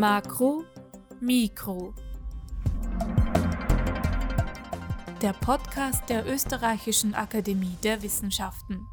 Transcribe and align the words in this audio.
Makro, 0.00 0.64
Mikro. 1.20 1.94
Der 5.22 5.32
Podcast 5.32 6.08
der 6.08 6.26
Österreichischen 6.26 7.14
Akademie 7.14 7.76
der 7.82 8.02
Wissenschaften. 8.02 8.86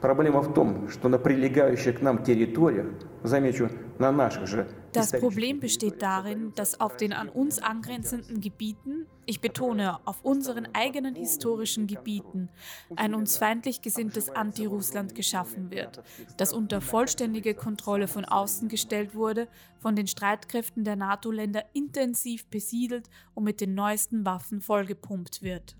Проблема 0.00 0.42
в 0.42 0.52
том, 0.52 0.90
что 0.90 1.08
на 1.08 1.18
прилегающих 1.18 1.98
к 1.98 2.02
нам 2.02 2.22
территориях, 2.22 2.86
замечу, 3.22 3.70
на 3.98 4.12
наших 4.12 4.46
же 4.46 4.68
das 4.93 5.11
Problem 5.11 5.59
besteht 5.59 6.01
darin, 6.01 6.53
dass 6.55 6.79
auf 6.79 6.97
den 6.97 7.13
an 7.13 7.29
uns 7.29 7.59
angrenzenden 7.59 8.41
Gebieten, 8.41 9.05
ich 9.25 9.41
betone, 9.41 9.99
auf 10.05 10.23
unseren 10.23 10.67
eigenen 10.73 11.15
historischen 11.15 11.85
Gebieten, 11.85 12.49
ein 12.95 13.13
uns 13.13 13.37
feindlich 13.37 13.81
gesinntes 13.81 14.29
Anti-Russland 14.29 15.13
geschaffen 15.15 15.71
wird, 15.71 16.01
das 16.37 16.53
unter 16.53 16.81
vollständige 16.81 17.53
Kontrolle 17.53 18.07
von 18.07 18.25
außen 18.25 18.67
gestellt 18.67 19.13
wurde, 19.13 19.47
von 19.77 19.95
den 19.95 20.07
Streitkräften 20.07 20.83
der 20.83 20.95
NATO-Länder 20.95 21.63
intensiv 21.73 22.47
besiedelt 22.47 23.09
und 23.35 23.43
mit 23.43 23.61
den 23.61 23.75
neuesten 23.75 24.25
Waffen 24.25 24.61
vollgepumpt 24.61 25.43
wird. 25.43 25.75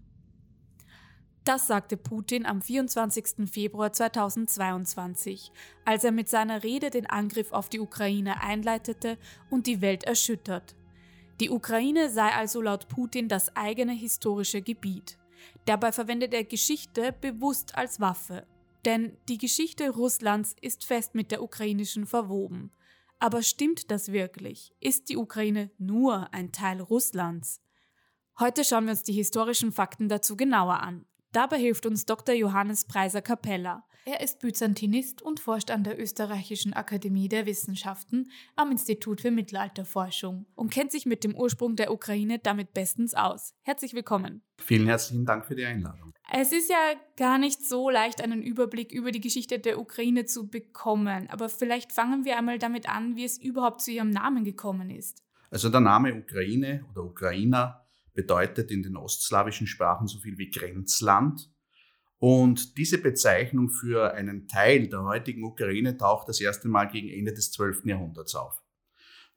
Das 1.46 1.68
sagte 1.68 1.98
Putin 1.98 2.46
am 2.46 2.62
24. 2.62 3.50
Februar 3.50 3.92
2022, 3.92 5.52
als 5.86 6.04
er 6.04 6.12
mit 6.12 6.30
seiner 6.30 6.64
Rede 6.64 6.90
den 6.90 7.06
Angriff 7.06 7.52
auf 7.52 7.70
die 7.70 7.80
Ukraine 7.80 8.42
einleitete 8.44 9.18
und 9.50 9.66
die 9.66 9.82
Welt 9.82 10.04
erschüttert. 10.04 10.76
Die 11.40 11.50
Ukraine 11.50 12.10
sei 12.10 12.30
also 12.34 12.62
laut 12.62 12.90
Putin 12.90 13.30
das 13.30 13.56
eigene 13.56 13.94
historische 13.94 14.62
Gebiet. 14.62 15.18
Dabei 15.66 15.92
verwendet 15.92 16.34
er 16.34 16.44
Geschichte 16.44 17.14
bewusst 17.14 17.76
als 17.76 18.00
Waffe. 18.00 18.46
Denn 18.86 19.18
die 19.28 19.38
Geschichte 19.38 19.90
Russlands 19.90 20.56
ist 20.62 20.86
fest 20.86 21.16
mit 21.16 21.32
der 21.32 21.42
ukrainischen 21.42 22.06
verwoben. 22.06 22.72
Aber 23.20 23.42
stimmt 23.42 23.92
das 23.92 24.12
wirklich? 24.12 24.74
Ist 24.80 25.10
die 25.10 25.18
Ukraine 25.18 25.72
nur 25.78 26.34
ein 26.34 26.52
Teil 26.52 26.82
Russlands? 26.82 27.62
Heute 28.40 28.64
schauen 28.64 28.86
wir 28.86 28.92
uns 28.92 29.04
die 29.04 29.14
historischen 29.14 29.74
Fakten 29.74 30.08
dazu 30.08 30.38
genauer 30.38 30.80
an. 30.82 31.06
Dabei 31.32 31.60
hilft 31.60 31.86
uns 31.86 32.06
Dr. 32.06 32.34
Johannes 32.34 32.86
Preiser 32.86 33.22
Capella. 33.22 33.84
Er 34.06 34.22
ist 34.22 34.40
Byzantinist 34.40 35.22
und 35.22 35.40
forscht 35.40 35.70
an 35.70 35.84
der 35.84 36.02
Österreichischen 36.02 36.74
Akademie 36.74 37.30
der 37.30 37.46
Wissenschaften 37.46 38.32
am 38.56 38.72
Institut 38.72 39.22
für 39.22 39.30
Mittelalterforschung 39.30 40.48
und 40.56 40.72
kennt 40.72 40.92
sich 40.92 41.06
mit 41.06 41.24
dem 41.24 41.36
Ursprung 41.36 41.76
der 41.76 41.94
Ukraine 41.94 42.40
damit 42.40 42.74
bestens 42.74 43.14
aus. 43.14 43.54
Herzlich 43.62 43.94
willkommen. 43.94 44.42
Vielen 44.58 44.88
herzlichen 44.88 45.28
Dank 45.28 45.46
für 45.46 45.56
die 45.56 45.66
Einladung. 45.66 46.14
Es 46.32 46.52
ist 46.52 46.72
ja 46.72 46.94
gar 47.16 47.38
nicht 47.38 47.62
so 47.64 47.92
leicht, 47.92 48.24
einen 48.24 48.42
Überblick 48.42 48.92
über 48.92 49.12
die 49.12 49.22
Geschichte 49.22 49.60
der 49.60 49.80
Ukraine 49.80 50.26
zu 50.26 50.48
bekommen, 50.48 51.30
aber 51.30 51.48
vielleicht 51.48 51.92
fangen 51.92 52.26
wir 52.26 52.40
einmal 52.40 52.58
damit 52.58 52.90
an, 52.90 53.16
wie 53.16 53.26
es 53.26 53.38
überhaupt 53.38 53.82
zu 53.82 53.92
ihrem 53.92 54.10
Namen 54.10 54.44
gekommen 54.44 54.90
ist. 54.90 55.24
Also 55.52 55.70
der 55.70 55.82
Name 55.82 56.16
Ukraine 56.16 56.86
oder 56.92 57.04
Ukrainer 57.04 57.86
bedeutet 58.14 58.72
in 58.72 58.84
den 58.84 58.98
ostslawischen 58.98 59.68
Sprachen 59.68 60.08
so 60.08 60.20
viel 60.20 60.38
wie 60.38 60.50
Grenzland. 60.50 61.52
Und 62.18 62.78
diese 62.78 62.98
Bezeichnung 62.98 63.70
für 63.70 64.14
einen 64.14 64.48
Teil 64.48 64.88
der 64.88 65.04
heutigen 65.04 65.44
Ukraine 65.44 65.98
taucht 65.98 66.28
das 66.28 66.42
erste 66.42 66.68
Mal 66.68 66.86
gegen 66.86 67.10
Ende 67.10 67.34
des 67.34 67.52
12. 67.52 67.86
Jahrhunderts 67.86 68.36
auf. 68.36 68.62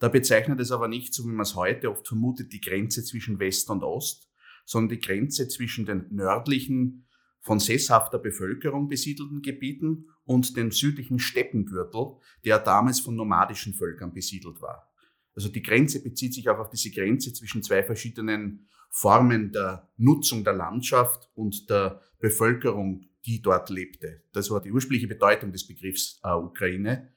Da 0.01 0.09
bezeichnet 0.09 0.59
es 0.59 0.73
aber 0.73 0.89
nicht, 0.89 1.15
so 1.15 1.25
wie 1.25 1.33
man 1.33 1.43
es 1.43 1.55
heute 1.55 1.89
oft 1.89 2.09
vermutet, 2.09 2.53
die 2.53 2.61
Grenze 2.61 3.05
zwischen 3.05 3.39
West 3.39 3.71
und 3.71 3.85
Ost, 3.85 4.29
sondern 4.65 4.97
die 4.99 5.01
Grenze 5.01 5.47
zwischen 5.47 5.87
den 5.87 6.07
nördlichen, 6.11 7.07
von 7.41 7.59
sesshafter 7.59 8.19
Bevölkerung 8.19 8.89
besiedelten 8.89 9.43
Gebieten 9.43 10.07
und 10.25 10.57
dem 10.57 10.71
südlichen 10.71 11.19
Steppengürtel, 11.19 12.17
der 12.45 12.61
damals 12.61 13.01
von 13.01 13.17
nomadischen 13.17 13.75
Völkern 13.75 14.13
besiedelt 14.13 14.61
war. 14.61 14.92
Also 15.35 15.49
die 15.49 15.63
Grenze 15.63 16.03
bezieht 16.03 16.35
sich 16.35 16.49
auch 16.49 16.59
auf 16.59 16.71
diese 16.71 16.91
Grenze 16.91 17.33
zwischen 17.33 17.63
zwei 17.63 17.83
verschiedenen 17.83 18.69
Formen 18.91 19.53
der 19.53 19.89
Nutzung 19.97 20.45
der 20.45 20.53
Landschaft 20.53 21.31
und 21.35 21.71
der 21.71 22.01
Bevölkerung, 22.21 23.07
die 23.25 23.41
dort 23.41 23.71
lebte. 23.71 24.23
Das 24.33 24.51
war 24.51 24.61
die 24.61 24.73
ursprüngliche 24.73 25.09
Bedeutung 25.09 25.53
des 25.53 25.67
Begriffs 25.67 26.21
äh, 26.23 26.33
Ukraine. 26.33 27.09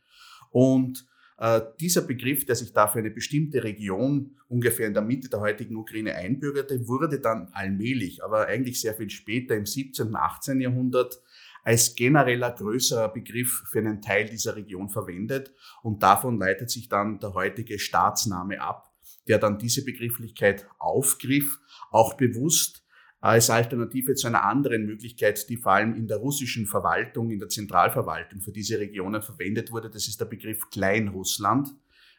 Und 0.51 1.05
äh, 1.37 1.61
dieser 1.79 2.01
Begriff, 2.01 2.45
der 2.45 2.55
sich 2.55 2.71
da 2.71 2.87
für 2.87 2.99
eine 2.99 3.11
bestimmte 3.11 3.63
Region 3.63 4.37
ungefähr 4.47 4.87
in 4.87 4.93
der 4.93 5.03
Mitte 5.03 5.29
der 5.29 5.41
heutigen 5.41 5.75
Ukraine 5.75 6.15
einbürgerte, 6.15 6.87
wurde 6.87 7.19
dann 7.19 7.49
allmählich, 7.51 8.23
aber 8.23 8.47
eigentlich 8.47 8.79
sehr 8.79 8.93
viel 8.93 9.09
später 9.09 9.55
im 9.55 9.65
17. 9.65 10.07
und 10.07 10.15
18. 10.15 10.61
Jahrhundert 10.61 11.21
als 11.65 11.95
genereller 11.95 12.51
größerer 12.51 13.09
Begriff 13.09 13.63
für 13.65 13.79
einen 13.79 14.01
Teil 14.01 14.29
dieser 14.29 14.55
Region 14.55 14.87
verwendet 14.87 15.51
und 15.81 16.03
davon 16.03 16.37
leitet 16.37 16.69
sich 16.69 16.87
dann 16.89 17.19
der 17.19 17.33
heutige 17.33 17.79
Staatsname 17.79 18.61
ab, 18.61 18.93
der 19.27 19.39
dann 19.39 19.57
diese 19.57 19.83
Begrifflichkeit 19.83 20.67
aufgriff, 20.77 21.59
auch 21.89 22.13
bewusst 22.13 22.85
als 23.19 23.49
Alternative 23.49 24.13
zu 24.13 24.27
einer 24.27 24.45
anderen 24.45 24.85
Möglichkeit, 24.85 25.49
die 25.49 25.57
vor 25.57 25.71
allem 25.71 25.95
in 25.95 26.07
der 26.07 26.17
russischen 26.17 26.67
Verwaltung, 26.67 27.31
in 27.31 27.39
der 27.39 27.49
Zentralverwaltung 27.49 28.41
für 28.41 28.51
diese 28.51 28.79
Regionen 28.79 29.23
verwendet 29.23 29.71
wurde. 29.71 29.89
Das 29.89 30.07
ist 30.07 30.21
der 30.21 30.25
Begriff 30.25 30.69
Kleinrussland 30.69 31.69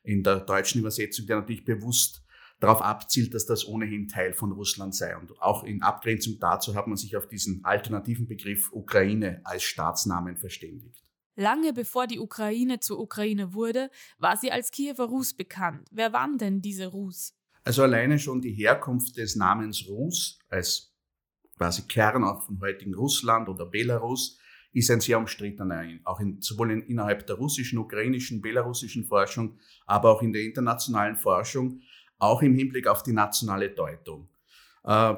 in 0.02 0.24
der 0.24 0.40
deutschen 0.40 0.80
Übersetzung, 0.80 1.26
der 1.26 1.36
natürlich 1.36 1.64
bewusst 1.64 2.25
darauf 2.60 2.80
abzielt, 2.80 3.34
dass 3.34 3.46
das 3.46 3.66
ohnehin 3.66 4.08
Teil 4.08 4.32
von 4.32 4.52
Russland 4.52 4.94
sei. 4.94 5.16
Und 5.16 5.40
auch 5.40 5.64
in 5.64 5.82
Abgrenzung 5.82 6.38
dazu 6.40 6.74
hat 6.74 6.86
man 6.86 6.96
sich 6.96 7.16
auf 7.16 7.28
diesen 7.28 7.64
alternativen 7.64 8.26
Begriff 8.26 8.72
Ukraine 8.72 9.40
als 9.44 9.62
Staatsnamen 9.62 10.36
verständigt. 10.36 11.04
Lange 11.38 11.74
bevor 11.74 12.06
die 12.06 12.18
Ukraine 12.18 12.80
zur 12.80 12.98
Ukraine 12.98 13.52
wurde, 13.52 13.90
war 14.18 14.38
sie 14.38 14.50
als 14.50 14.70
Kiewer 14.70 15.04
Rus 15.04 15.34
bekannt. 15.34 15.86
Wer 15.90 16.14
waren 16.14 16.38
denn 16.38 16.62
diese 16.62 16.86
Rus? 16.86 17.34
Also 17.62 17.82
alleine 17.82 18.18
schon 18.18 18.40
die 18.40 18.52
Herkunft 18.52 19.18
des 19.18 19.36
Namens 19.36 19.86
Rus 19.86 20.38
als 20.48 20.94
quasi 21.58 21.82
Kern 21.82 22.24
auch 22.24 22.42
von 22.44 22.60
heutigen 22.60 22.94
Russland 22.94 23.48
oder 23.48 23.66
Belarus 23.66 24.38
ist 24.72 24.90
ein 24.90 25.00
sehr 25.00 25.18
umstrittener, 25.18 25.84
auch 26.04 26.20
in, 26.20 26.40
sowohl 26.40 26.70
in, 26.70 26.82
innerhalb 26.82 27.26
der 27.26 27.36
russischen, 27.36 27.78
ukrainischen, 27.78 28.42
belarussischen 28.42 29.04
Forschung, 29.04 29.58
aber 29.86 30.10
auch 30.10 30.22
in 30.22 30.32
der 30.32 30.42
internationalen 30.42 31.16
Forschung 31.16 31.80
auch 32.18 32.42
im 32.42 32.54
Hinblick 32.54 32.86
auf 32.86 33.02
die 33.02 33.12
nationale 33.12 33.70
Deutung. 33.70 34.28
Äh, 34.84 35.14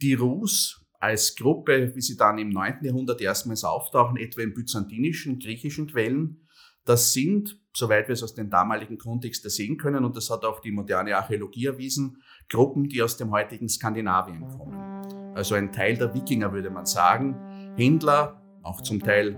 die 0.00 0.14
Rus 0.14 0.84
als 1.00 1.36
Gruppe, 1.36 1.94
wie 1.94 2.00
sie 2.00 2.16
dann 2.16 2.38
im 2.38 2.50
9. 2.50 2.78
Jahrhundert 2.82 3.20
erstmals 3.20 3.64
auftauchen, 3.64 4.16
etwa 4.16 4.42
in 4.42 4.54
byzantinischen, 4.54 5.38
griechischen 5.38 5.86
Quellen, 5.86 6.48
das 6.84 7.12
sind, 7.12 7.60
soweit 7.74 8.08
wir 8.08 8.14
es 8.14 8.22
aus 8.22 8.34
dem 8.34 8.48
damaligen 8.50 8.98
Kontext 8.98 9.48
sehen 9.50 9.76
können, 9.76 10.04
und 10.04 10.16
das 10.16 10.30
hat 10.30 10.44
auch 10.44 10.60
die 10.60 10.72
moderne 10.72 11.16
Archäologie 11.16 11.66
erwiesen, 11.66 12.22
Gruppen, 12.48 12.88
die 12.88 13.02
aus 13.02 13.16
dem 13.16 13.30
heutigen 13.30 13.68
Skandinavien 13.68 14.48
kommen. 14.48 15.34
Also 15.34 15.54
ein 15.54 15.70
Teil 15.70 15.96
der 15.96 16.14
Wikinger, 16.14 16.52
würde 16.52 16.70
man 16.70 16.86
sagen. 16.86 17.36
Händler, 17.76 18.42
auch 18.62 18.80
zum 18.80 19.00
Teil 19.00 19.36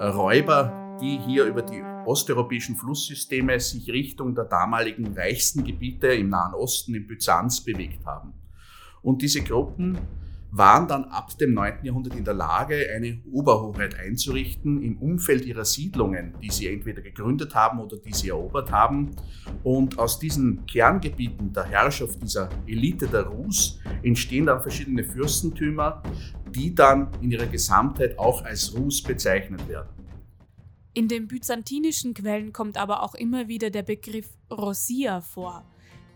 Räuber, 0.00 0.98
die 1.00 1.18
hier 1.18 1.44
über 1.44 1.62
die 1.62 1.82
osteuropäischen 2.06 2.76
Flusssysteme 2.76 3.58
sich 3.60 3.88
Richtung 3.88 4.34
der 4.34 4.44
damaligen 4.44 5.14
reichsten 5.14 5.64
Gebiete 5.64 6.08
im 6.08 6.30
Nahen 6.30 6.54
Osten, 6.54 6.94
in 6.94 7.06
Byzanz, 7.06 7.62
bewegt 7.62 8.04
haben. 8.06 8.32
Und 9.02 9.22
diese 9.22 9.42
Gruppen 9.42 9.98
waren 10.50 10.88
dann 10.88 11.04
ab 11.04 11.36
dem 11.38 11.54
9. 11.54 11.84
Jahrhundert 11.84 12.14
in 12.14 12.24
der 12.24 12.34
Lage, 12.34 12.88
eine 12.94 13.20
Oberhoheit 13.30 13.98
einzurichten 13.98 14.82
im 14.82 14.96
Umfeld 14.98 15.44
ihrer 15.44 15.64
Siedlungen, 15.64 16.34
die 16.42 16.50
sie 16.50 16.68
entweder 16.68 17.02
gegründet 17.02 17.54
haben 17.54 17.78
oder 17.80 17.96
die 17.98 18.12
sie 18.12 18.30
erobert 18.30 18.70
haben. 18.72 19.10
Und 19.62 19.98
aus 19.98 20.18
diesen 20.18 20.64
Kerngebieten 20.66 21.52
der 21.52 21.64
Herrschaft 21.64 22.22
dieser 22.22 22.48
Elite 22.66 23.06
der 23.06 23.24
Rus 23.24 23.80
entstehen 24.02 24.46
dann 24.46 24.62
verschiedene 24.62 25.04
Fürstentümer, 25.04 26.02
die 26.48 26.74
dann 26.74 27.08
in 27.20 27.32
ihrer 27.32 27.46
Gesamtheit 27.46 28.18
auch 28.18 28.44
als 28.44 28.74
Rus 28.74 29.02
bezeichnet 29.02 29.68
werden. 29.68 29.95
In 30.96 31.08
den 31.08 31.28
byzantinischen 31.28 32.14
Quellen 32.14 32.54
kommt 32.54 32.78
aber 32.78 33.02
auch 33.02 33.14
immer 33.14 33.48
wieder 33.48 33.68
der 33.68 33.82
Begriff 33.82 34.30
Rosia 34.50 35.20
vor. 35.20 35.70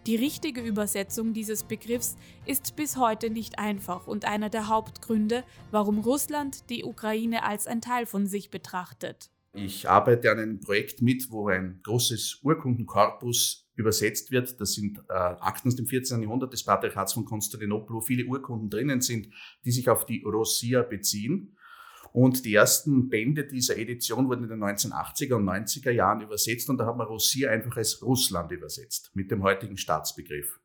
Die 0.07 0.17
richtige 0.17 0.63
Übersetzung 0.63 1.35
dieses 1.35 1.65
Begriffs 1.65 2.17
ist 2.47 2.77
bis 2.77 2.97
heute 2.97 3.29
nicht 3.29 3.59
einfach 3.59 4.07
und 4.07 4.25
einer 4.25 4.49
der 4.49 4.69
Hauptgründe, 4.69 5.45
warum 5.71 5.99
Russland 5.99 6.71
die 6.71 6.83
Ukraine 6.83 7.43
als 7.45 7.67
ein 7.67 7.83
Teil 7.83 8.07
von 8.07 8.27
sich 8.27 8.49
betrachtet. 8.49 9.31
Ich 9.53 9.87
arbeite 9.87 10.33
an 10.33 10.39
einem 10.39 10.61
Projekt 10.61 11.03
mit, 11.03 11.31
wo 11.31 11.49
ein 11.49 11.81
großes 11.83 12.41
Urkundenkorpus 12.43 13.69
übersetzt 13.75 14.31
wird. 14.31 14.59
Das 14.63 14.73
sind 14.73 14.99
äh, 15.11 15.13
Akten 15.13 15.69
aus 15.69 15.77
dem 15.77 15.85
14. 15.85 16.23
Jahrhundert 16.23 16.55
des 16.55 16.65
Patriarchats 16.65 17.13
von 17.13 17.27
Konstantinopel, 17.27 17.97
wo 17.97 18.01
viele 18.01 18.25
Urkunden 18.25 18.71
drinnen 18.71 19.03
sind, 19.03 19.29
die 19.63 19.73
sich 19.73 19.91
auf 19.91 20.07
die 20.07 20.23
Rosia 20.23 20.81
beziehen. 20.81 21.55
Und 22.13 22.45
die 22.45 22.55
ersten 22.55 23.09
Bände 23.09 23.47
dieser 23.47 23.79
Edition 23.79 24.29
wurden 24.29 24.45
in 24.45 24.51
den 24.51 24.63
1980er 24.63 25.35
und 25.35 25.45
90er 25.45 25.93
Jahren 25.93 26.21
übersetzt 26.21 26.69
und 26.69 26.79
da 26.79 26.87
hat 26.87 26.97
man 26.97 27.07
Russia 27.07 27.51
einfach 27.51 27.77
als 27.77 28.03
Russland 28.03 28.51
übersetzt, 28.51 29.13
mit 29.15 29.31
dem 29.31 29.43
heutigen 29.43 29.77
Staatsbegriff. 29.77 30.61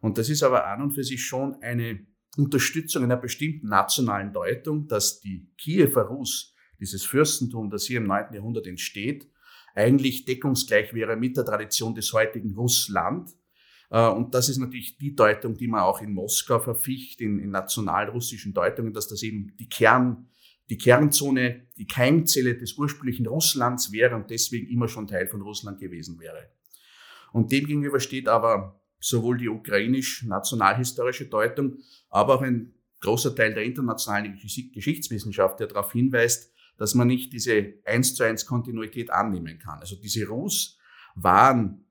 Und 0.00 0.18
das 0.18 0.28
ist 0.28 0.42
aber 0.42 0.66
an 0.66 0.82
und 0.82 0.92
für 0.92 1.02
sich 1.02 1.24
schon 1.24 1.60
eine 1.62 2.06
Unterstützung 2.36 3.02
einer 3.02 3.16
bestimmten 3.16 3.68
nationalen 3.68 4.32
Deutung, 4.32 4.86
dass 4.86 5.20
die 5.20 5.50
Kiewer 5.58 6.02
Rus, 6.02 6.54
dieses 6.78 7.04
Fürstentum, 7.04 7.70
das 7.70 7.84
hier 7.84 7.98
im 7.98 8.06
9. 8.06 8.34
Jahrhundert 8.34 8.68
entsteht, 8.68 9.28
eigentlich 9.74 10.24
deckungsgleich 10.24 10.94
wäre 10.94 11.16
mit 11.16 11.36
der 11.36 11.44
Tradition 11.44 11.94
des 11.94 12.12
heutigen 12.12 12.54
Russland. 12.54 13.30
Äh, 13.90 14.08
und 14.08 14.34
das 14.34 14.48
ist 14.48 14.58
natürlich 14.58 14.98
die 14.98 15.14
Deutung, 15.14 15.56
die 15.56 15.68
man 15.68 15.80
auch 15.80 16.00
in 16.00 16.12
Moskau 16.12 16.60
verficht, 16.60 17.20
in, 17.20 17.38
in 17.38 17.50
nationalrussischen 17.50 18.54
Deutungen, 18.54 18.92
dass 18.92 19.08
das 19.08 19.22
eben 19.22 19.56
die 19.56 19.68
Kern, 19.68 20.28
die 20.70 20.78
Kernzone, 20.78 21.66
die 21.76 21.86
Keimzelle 21.86 22.56
des 22.56 22.74
ursprünglichen 22.74 23.26
Russlands 23.26 23.92
wäre 23.92 24.16
und 24.16 24.30
deswegen 24.30 24.68
immer 24.68 24.88
schon 24.88 25.06
Teil 25.06 25.26
von 25.26 25.42
Russland 25.42 25.80
gewesen 25.80 26.18
wäre. 26.20 26.50
Und 27.32 27.52
demgegenüber 27.52 28.00
steht 28.00 28.28
aber 28.28 28.80
sowohl 29.00 29.38
die 29.38 29.48
ukrainisch-nationalhistorische 29.48 31.26
Deutung, 31.26 31.78
aber 32.10 32.34
auch 32.36 32.42
ein 32.42 32.74
großer 33.00 33.34
Teil 33.34 33.54
der 33.54 33.64
internationalen 33.64 34.38
Geschichtswissenschaft, 34.74 35.60
der 35.60 35.68
darauf 35.68 35.92
hinweist, 35.92 36.52
dass 36.76 36.94
man 36.94 37.08
nicht 37.08 37.32
diese 37.32 37.74
eins 37.84 38.14
zu 38.14 38.24
eins 38.24 38.46
Kontinuität 38.46 39.10
annehmen 39.10 39.58
kann. 39.58 39.78
Also 39.80 39.96
diese 39.96 40.26
Rus 40.26 40.78
waren 41.14 41.84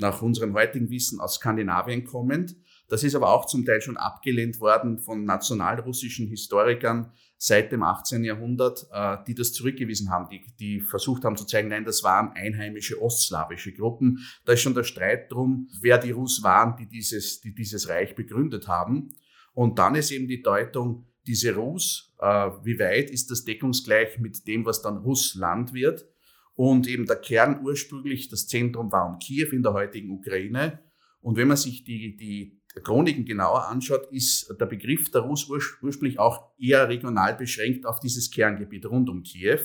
nach 0.00 0.22
unserem 0.22 0.54
heutigen 0.54 0.90
Wissen 0.90 1.20
aus 1.20 1.34
Skandinavien 1.34 2.04
kommend. 2.04 2.56
Das 2.90 3.04
ist 3.04 3.14
aber 3.14 3.32
auch 3.32 3.46
zum 3.46 3.64
Teil 3.64 3.80
schon 3.80 3.96
abgelehnt 3.96 4.58
worden 4.60 4.98
von 4.98 5.24
nationalrussischen 5.24 6.26
Historikern 6.26 7.12
seit 7.38 7.70
dem 7.70 7.84
18. 7.84 8.24
Jahrhundert, 8.24 8.88
äh, 8.92 9.16
die 9.28 9.34
das 9.34 9.52
zurückgewiesen 9.52 10.10
haben, 10.10 10.28
die, 10.28 10.42
die 10.58 10.80
versucht 10.80 11.24
haben 11.24 11.36
zu 11.36 11.46
zeigen, 11.46 11.68
nein, 11.68 11.84
das 11.84 12.02
waren 12.02 12.32
einheimische 12.32 13.00
ostslawische 13.00 13.72
Gruppen. 13.72 14.18
Da 14.44 14.54
ist 14.54 14.62
schon 14.62 14.74
der 14.74 14.82
Streit 14.82 15.30
drum, 15.30 15.68
wer 15.80 15.98
die 15.98 16.10
Rus 16.10 16.42
waren, 16.42 16.76
die 16.76 16.88
dieses, 16.88 17.40
die 17.40 17.54
dieses 17.54 17.88
Reich 17.88 18.16
begründet 18.16 18.66
haben. 18.66 19.14
Und 19.54 19.78
dann 19.78 19.94
ist 19.94 20.10
eben 20.10 20.26
die 20.26 20.42
Deutung, 20.42 21.06
diese 21.28 21.54
Rus, 21.54 22.12
äh, 22.18 22.50
wie 22.64 22.78
weit 22.80 23.08
ist 23.08 23.30
das 23.30 23.44
deckungsgleich 23.44 24.18
mit 24.18 24.48
dem, 24.48 24.64
was 24.64 24.82
dann 24.82 24.96
Russland 24.96 25.72
wird? 25.72 26.06
Und 26.54 26.88
eben 26.88 27.06
der 27.06 27.16
Kern 27.16 27.64
ursprünglich, 27.64 28.28
das 28.28 28.48
Zentrum 28.48 28.90
war 28.90 29.06
um 29.06 29.20
Kiew 29.20 29.50
in 29.52 29.62
der 29.62 29.74
heutigen 29.74 30.10
Ukraine. 30.10 30.80
Und 31.20 31.36
wenn 31.36 31.48
man 31.48 31.56
sich 31.56 31.84
die, 31.84 32.16
die 32.16 32.59
Chroniken 32.80 33.24
genauer 33.24 33.68
anschaut, 33.68 34.06
ist 34.10 34.54
der 34.60 34.66
Begriff 34.66 35.10
der 35.10 35.22
Rus 35.22 35.48
ursprünglich 35.48 36.18
auch 36.18 36.50
eher 36.58 36.88
regional 36.88 37.34
beschränkt 37.34 37.86
auf 37.86 38.00
dieses 38.00 38.30
Kerngebiet 38.30 38.86
rund 38.86 39.08
um 39.08 39.22
Kiew 39.22 39.60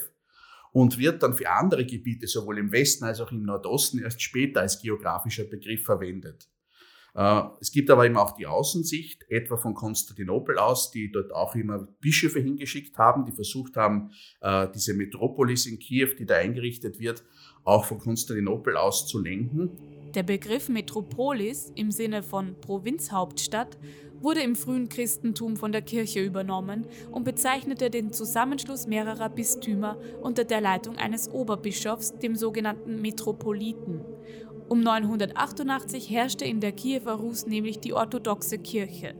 und 0.71 0.97
wird 0.97 1.23
dann 1.23 1.33
für 1.33 1.49
andere 1.49 1.85
Gebiete 1.85 2.27
sowohl 2.27 2.57
im 2.57 2.71
Westen 2.71 3.05
als 3.05 3.21
auch 3.21 3.31
im 3.31 3.43
Nordosten 3.43 3.99
erst 3.99 4.21
später 4.21 4.61
als 4.61 4.81
geografischer 4.81 5.45
Begriff 5.45 5.83
verwendet. 5.83 6.49
Äh, 7.15 7.43
es 7.61 7.71
gibt 7.71 7.89
aber 7.89 8.05
eben 8.05 8.17
auch 8.17 8.35
die 8.35 8.45
Außensicht, 8.45 9.23
etwa 9.29 9.55
von 9.55 9.73
Konstantinopel 9.73 10.57
aus, 10.57 10.91
die 10.91 11.11
dort 11.11 11.33
auch 11.33 11.55
immer 11.55 11.87
Bischöfe 12.01 12.39
hingeschickt 12.39 12.97
haben, 12.97 13.23
die 13.25 13.31
versucht 13.31 13.77
haben, 13.77 14.11
äh, 14.41 14.67
diese 14.75 14.93
Metropolis 14.93 15.65
in 15.65 15.79
Kiew, 15.79 16.09
die 16.19 16.25
da 16.25 16.35
eingerichtet 16.35 16.99
wird, 16.99 17.23
auch 17.63 17.85
von 17.85 17.99
Konstantinopel 17.99 18.75
aus 18.75 19.07
zu 19.07 19.19
lenken. 19.19 19.94
Der 20.15 20.23
Begriff 20.23 20.69
Metropolis 20.69 21.73
im 21.75 21.91
Sinne 21.91 22.23
von 22.23 22.55
Provinzhauptstadt 22.61 23.77
wurde 24.21 24.39
im 24.39 24.55
frühen 24.55 24.87
Christentum 24.87 25.57
von 25.57 25.73
der 25.73 25.81
Kirche 25.81 26.23
übernommen 26.23 26.87
und 27.11 27.25
bezeichnete 27.25 27.89
den 27.89 28.13
Zusammenschluss 28.13 28.87
mehrerer 28.87 29.27
Bistümer 29.27 29.97
unter 30.21 30.45
der 30.45 30.61
Leitung 30.61 30.95
eines 30.95 31.29
Oberbischofs, 31.29 32.17
dem 32.17 32.37
sogenannten 32.37 33.01
Metropoliten. 33.01 34.05
Um 34.69 34.79
988 34.79 36.09
herrschte 36.09 36.45
in 36.45 36.61
der 36.61 36.71
Kiewer 36.71 37.15
Rus 37.15 37.45
nämlich 37.45 37.79
die 37.79 37.91
orthodoxe 37.91 38.57
Kirche. 38.57 39.15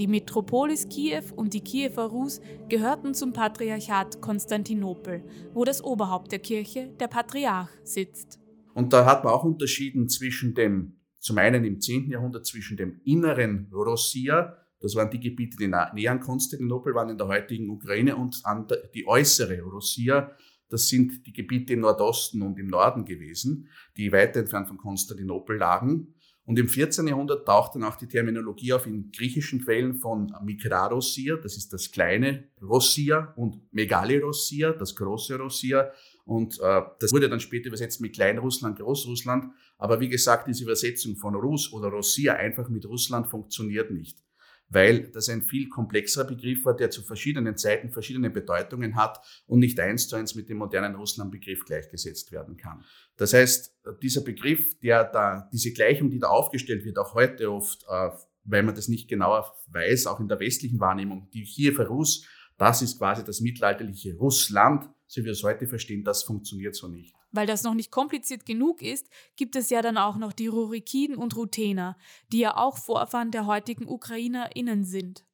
Die 0.00 0.08
Metropolis 0.08 0.88
Kiew 0.88 1.22
und 1.36 1.54
die 1.54 1.60
Kiewer 1.60 2.06
Rus 2.06 2.40
gehörten 2.68 3.14
zum 3.14 3.32
Patriarchat 3.32 4.20
Konstantinopel, 4.20 5.22
wo 5.52 5.64
das 5.64 5.84
Oberhaupt 5.84 6.32
der 6.32 6.40
Kirche, 6.40 6.88
der 6.98 7.06
Patriarch, 7.06 7.68
sitzt. 7.84 8.40
Und 8.74 8.92
da 8.92 9.06
hat 9.06 9.24
man 9.24 9.32
auch 9.32 9.44
unterschieden 9.44 10.08
zwischen 10.08 10.54
dem, 10.54 10.96
zum 11.18 11.38
einen 11.38 11.64
im 11.64 11.80
10. 11.80 12.10
Jahrhundert, 12.10 12.44
zwischen 12.44 12.76
dem 12.76 13.00
inneren 13.04 13.68
Rossia, 13.72 14.58
das 14.80 14.94
waren 14.96 15.10
die 15.10 15.20
Gebiete, 15.20 15.56
die 15.56 15.68
näher 15.68 16.12
an 16.12 16.20
Konstantinopel 16.20 16.94
waren 16.94 17.08
in 17.08 17.16
der 17.16 17.28
heutigen 17.28 17.70
Ukraine, 17.70 18.16
und 18.16 18.40
an 18.44 18.66
die 18.92 19.06
äußere 19.06 19.62
Rossia, 19.62 20.36
das 20.68 20.88
sind 20.88 21.26
die 21.26 21.32
Gebiete 21.32 21.74
im 21.74 21.80
Nordosten 21.80 22.42
und 22.42 22.58
im 22.58 22.66
Norden 22.66 23.04
gewesen, 23.04 23.68
die 23.96 24.12
weit 24.12 24.36
entfernt 24.36 24.68
von 24.68 24.76
Konstantinopel 24.76 25.56
lagen. 25.56 26.14
Und 26.46 26.58
im 26.58 26.68
14. 26.68 27.06
Jahrhundert 27.06 27.46
taucht 27.46 27.74
dann 27.74 27.84
auch 27.84 27.96
die 27.96 28.06
Terminologie 28.06 28.74
auf 28.74 28.86
in 28.86 29.10
griechischen 29.10 29.64
Quellen 29.64 29.94
von 29.94 30.34
Mikrarossia, 30.44 31.36
das 31.36 31.56
ist 31.56 31.72
das 31.72 31.90
kleine 31.90 32.44
Rossia, 32.60 33.32
und 33.36 33.62
Megalirossia, 33.72 34.72
das 34.72 34.94
große 34.94 35.38
Rossia. 35.38 35.90
Und 36.26 36.60
äh, 36.60 36.82
das 36.98 37.12
wurde 37.12 37.30
dann 37.30 37.40
später 37.40 37.68
übersetzt 37.68 38.00
mit 38.02 38.14
Kleinrussland, 38.14 38.78
Großrussland. 38.78 39.46
Aber 39.78 40.00
wie 40.00 40.08
gesagt, 40.08 40.46
diese 40.46 40.64
Übersetzung 40.64 41.16
von 41.16 41.34
Rus 41.34 41.72
oder 41.72 41.88
Rossia 41.88 42.34
einfach 42.34 42.68
mit 42.68 42.86
Russland 42.86 43.26
funktioniert 43.26 43.90
nicht 43.90 44.24
weil 44.68 45.10
das 45.10 45.28
ein 45.28 45.42
viel 45.42 45.68
komplexerer 45.68 46.24
Begriff 46.24 46.64
war, 46.64 46.74
der 46.74 46.90
zu 46.90 47.02
verschiedenen 47.02 47.56
Zeiten 47.56 47.90
verschiedene 47.90 48.30
Bedeutungen 48.30 48.96
hat 48.96 49.20
und 49.46 49.60
nicht 49.60 49.78
eins 49.78 50.08
zu 50.08 50.16
eins 50.16 50.34
mit 50.34 50.48
dem 50.48 50.58
modernen 50.58 50.94
Russland-Begriff 50.94 51.64
gleichgesetzt 51.64 52.32
werden 52.32 52.56
kann. 52.56 52.84
Das 53.16 53.32
heißt, 53.32 53.76
dieser 54.02 54.22
Begriff, 54.22 54.78
der 54.80 55.04
da, 55.04 55.48
diese 55.52 55.72
Gleichung, 55.72 56.10
die 56.10 56.18
da 56.18 56.28
aufgestellt 56.28 56.84
wird, 56.84 56.98
auch 56.98 57.14
heute 57.14 57.50
oft, 57.52 57.84
äh, 57.88 58.10
weil 58.44 58.62
man 58.62 58.74
das 58.74 58.88
nicht 58.88 59.08
genauer 59.08 59.54
weiß, 59.68 60.06
auch 60.06 60.20
in 60.20 60.28
der 60.28 60.40
westlichen 60.40 60.80
Wahrnehmung, 60.80 61.28
die 61.32 61.44
Kiewer 61.44 61.86
Rus, 61.86 62.26
das 62.58 62.82
ist 62.82 62.98
quasi 62.98 63.24
das 63.24 63.40
mittelalterliche 63.40 64.16
Russland, 64.16 64.88
so 65.06 65.20
wie 65.20 65.26
wir 65.26 65.32
es 65.32 65.42
heute 65.42 65.66
verstehen, 65.66 66.04
das 66.04 66.22
funktioniert 66.22 66.74
so 66.74 66.88
nicht. 66.88 67.14
Weil 67.34 67.48
das 67.48 67.64
noch 67.64 67.74
nicht 67.74 67.90
kompliziert 67.90 68.46
genug 68.46 68.80
ist, 68.80 69.08
gibt 69.34 69.56
es 69.56 69.68
ja 69.68 69.82
dann 69.82 69.98
auch 69.98 70.16
noch 70.16 70.32
die 70.32 70.46
Rurikiden 70.46 71.16
und 71.16 71.34
Rutener, 71.34 71.96
die 72.32 72.38
ja 72.38 72.56
auch 72.56 72.78
Vorfahren 72.78 73.32
der 73.32 73.46
heutigen 73.46 73.88
UkrainerInnen 73.88 74.84
sind. 74.84 75.26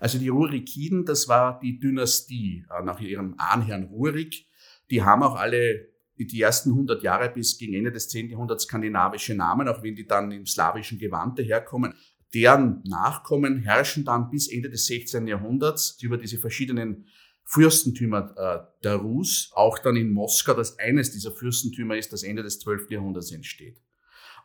Also 0.00 0.18
die 0.18 0.30
Rurikiden, 0.30 1.04
das 1.04 1.28
war 1.28 1.60
die 1.60 1.78
Dynastie 1.78 2.64
äh, 2.70 2.82
nach 2.82 2.98
ihrem 2.98 3.34
Ahnherrn 3.36 3.84
Rurik. 3.84 4.46
Die 4.90 5.02
haben 5.02 5.22
auch 5.22 5.34
alle 5.34 5.92
die 6.16 6.40
ersten 6.40 6.70
100 6.70 7.02
Jahre 7.02 7.28
bis 7.28 7.58
gegen 7.58 7.74
Ende 7.74 7.92
des 7.92 8.08
10. 8.08 8.30
Jahrhunderts 8.30 8.64
skandinavische 8.64 9.34
Namen, 9.34 9.68
auch 9.68 9.82
wenn 9.82 9.94
die 9.94 10.06
dann 10.06 10.32
im 10.32 10.46
slawischen 10.46 10.98
Gewand 10.98 11.38
herkommen. 11.38 11.94
Deren 12.32 12.82
Nachkommen 12.84 13.58
herrschen 13.58 14.04
dann 14.04 14.30
bis 14.30 14.48
Ende 14.48 14.70
des 14.70 14.86
16. 14.86 15.26
Jahrhunderts 15.26 15.98
über 16.00 16.16
diese 16.16 16.38
verschiedenen 16.38 17.06
Fürstentümer 17.44 18.34
äh, 18.36 18.82
der 18.82 18.96
Rus, 18.96 19.50
auch 19.54 19.78
dann 19.78 19.96
in 19.96 20.12
Moskau, 20.12 20.54
das 20.54 20.78
eines 20.78 21.12
dieser 21.12 21.30
Fürstentümer 21.30 21.96
ist, 21.96 22.12
das 22.12 22.22
Ende 22.22 22.42
des 22.42 22.58
12. 22.60 22.90
Jahrhunderts 22.90 23.30
entsteht. 23.32 23.80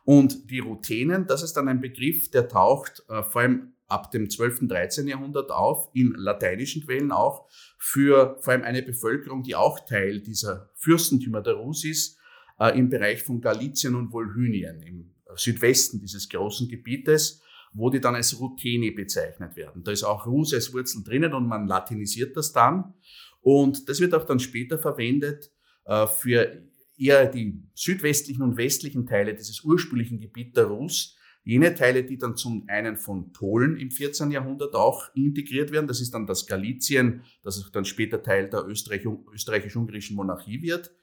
Und 0.04 0.50
die 0.50 0.60
Ruthenen, 0.60 1.26
das 1.26 1.42
ist 1.42 1.54
dann 1.54 1.68
ein 1.68 1.80
Begriff, 1.80 2.30
der 2.30 2.48
taucht 2.48 3.02
äh, 3.08 3.22
vor 3.22 3.42
allem 3.42 3.72
ab 3.88 4.10
dem 4.10 4.30
12. 4.30 4.68
13. 4.68 5.08
Jahrhundert 5.08 5.50
auf, 5.50 5.90
in 5.94 6.14
lateinischen 6.14 6.84
Quellen 6.84 7.10
auch, 7.10 7.48
für 7.78 8.36
vor 8.40 8.52
allem 8.52 8.62
eine 8.62 8.82
Bevölkerung, 8.82 9.42
die 9.42 9.56
auch 9.56 9.80
Teil 9.80 10.20
dieser 10.20 10.70
Fürstentümer 10.74 11.42
der 11.42 11.54
Rus 11.54 11.84
ist, 11.84 12.18
äh, 12.58 12.78
im 12.78 12.88
Bereich 12.88 13.22
von 13.22 13.40
Galizien 13.40 13.94
und 13.94 14.12
Wolhynien, 14.12 14.82
im 14.82 15.14
Südwesten 15.36 16.00
dieses 16.00 16.28
großen 16.28 16.68
Gebietes 16.68 17.42
wo 17.72 17.90
die 17.90 18.00
dann 18.00 18.14
als 18.14 18.38
Ruteni 18.38 18.90
bezeichnet 18.90 19.56
werden. 19.56 19.82
Da 19.84 19.92
ist 19.92 20.02
auch 20.02 20.26
Rus 20.26 20.52
als 20.54 20.72
Wurzel 20.72 21.02
drinnen 21.04 21.32
und 21.34 21.46
man 21.46 21.66
latinisiert 21.66 22.36
das 22.36 22.52
dann. 22.52 22.94
Und 23.40 23.88
das 23.88 24.00
wird 24.00 24.14
auch 24.14 24.24
dann 24.24 24.40
später 24.40 24.78
verwendet 24.78 25.50
äh, 25.84 26.06
für 26.06 26.62
eher 26.96 27.26
die 27.26 27.62
südwestlichen 27.74 28.42
und 28.42 28.56
westlichen 28.56 29.06
Teile 29.06 29.34
dieses 29.34 29.62
ursprünglichen 29.62 30.20
Gebiet 30.20 30.56
der 30.56 30.64
Rus. 30.64 31.16
Jene 31.42 31.74
Teile, 31.74 32.04
die 32.04 32.18
dann 32.18 32.36
zum 32.36 32.64
einen 32.68 32.96
von 32.96 33.32
Polen 33.32 33.78
im 33.78 33.90
14. 33.90 34.30
Jahrhundert 34.30 34.74
auch 34.74 35.14
integriert 35.14 35.72
werden, 35.72 35.86
das 35.86 36.02
ist 36.02 36.12
dann 36.12 36.26
das 36.26 36.46
Galizien, 36.46 37.22
das 37.42 37.70
dann 37.72 37.86
später 37.86 38.22
Teil 38.22 38.50
der 38.50 38.66
österreichisch-ungarischen 38.66 40.16
Monarchie 40.16 40.60
wird, 40.60 40.94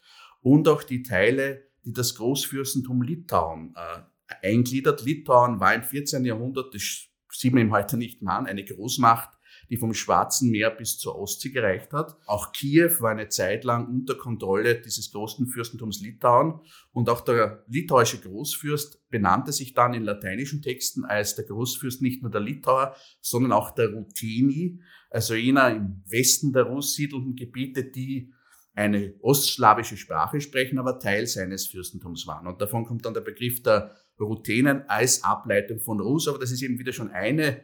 und 0.41 0.67
auch 0.67 0.83
die 0.83 1.01
Teile, 1.01 1.63
die 1.83 1.91
das 1.91 2.13
Großfürstentum 2.15 3.01
Litauen 3.01 3.73
äh, 3.75 4.01
eingliedert. 4.41 5.03
Litauen 5.03 5.59
war 5.59 5.73
im 5.73 5.83
14. 5.83 6.25
Jahrhundert, 6.25 6.73
das 6.73 7.07
sieht 7.31 7.53
man 7.53 7.63
ihm 7.63 7.71
heute 7.71 7.97
nicht 7.97 8.21
mehr 8.21 8.33
an, 8.33 8.47
eine 8.47 8.63
Großmacht, 8.63 9.37
die 9.69 9.77
vom 9.77 9.93
Schwarzen 9.93 10.49
Meer 10.49 10.71
bis 10.71 10.97
zur 10.97 11.17
Ostsee 11.17 11.49
gereicht 11.49 11.91
hat. 11.93 12.15
Auch 12.25 12.51
Kiew 12.51 12.99
war 12.99 13.11
eine 13.11 13.29
Zeit 13.29 13.63
lang 13.63 13.87
unter 13.87 14.15
Kontrolle 14.15 14.79
dieses 14.79 15.11
großen 15.11 15.47
Fürstentums 15.47 16.01
Litauen 16.01 16.61
und 16.93 17.09
auch 17.09 17.21
der 17.21 17.65
litauische 17.67 18.19
Großfürst 18.19 19.09
benannte 19.09 19.51
sich 19.51 19.73
dann 19.73 19.93
in 19.93 20.03
lateinischen 20.03 20.61
Texten 20.61 21.05
als 21.05 21.35
der 21.35 21.45
Großfürst 21.45 22.01
nicht 22.01 22.21
nur 22.21 22.31
der 22.31 22.41
Litauer, 22.41 22.95
sondern 23.21 23.51
auch 23.51 23.71
der 23.71 23.89
Ruteni, 23.89 24.81
also 25.09 25.35
jener 25.35 25.69
im 25.69 26.03
Westen 26.07 26.53
der 26.53 26.63
Rus 26.63 26.93
siedelnden 26.95 27.35
Gebiete, 27.35 27.83
die 27.83 28.33
eine 28.73 29.15
ostslawische 29.21 29.97
Sprache 29.97 30.39
sprechen, 30.39 30.77
aber 30.77 30.99
Teil 30.99 31.25
seines 31.25 31.65
Fürstentums 31.67 32.27
waren. 32.27 32.45
Und 32.45 32.61
davon 32.61 32.85
kommt 32.85 33.05
dann 33.05 33.15
der 33.15 33.21
Begriff 33.21 33.63
der 33.63 33.95
Ruthenen 34.25 34.83
als 34.87 35.23
Ableitung 35.23 35.79
von 35.79 35.99
Rus, 35.99 36.27
aber 36.27 36.39
das 36.39 36.51
ist 36.51 36.61
eben 36.61 36.79
wieder 36.79 36.93
schon 36.93 37.11
eine 37.11 37.63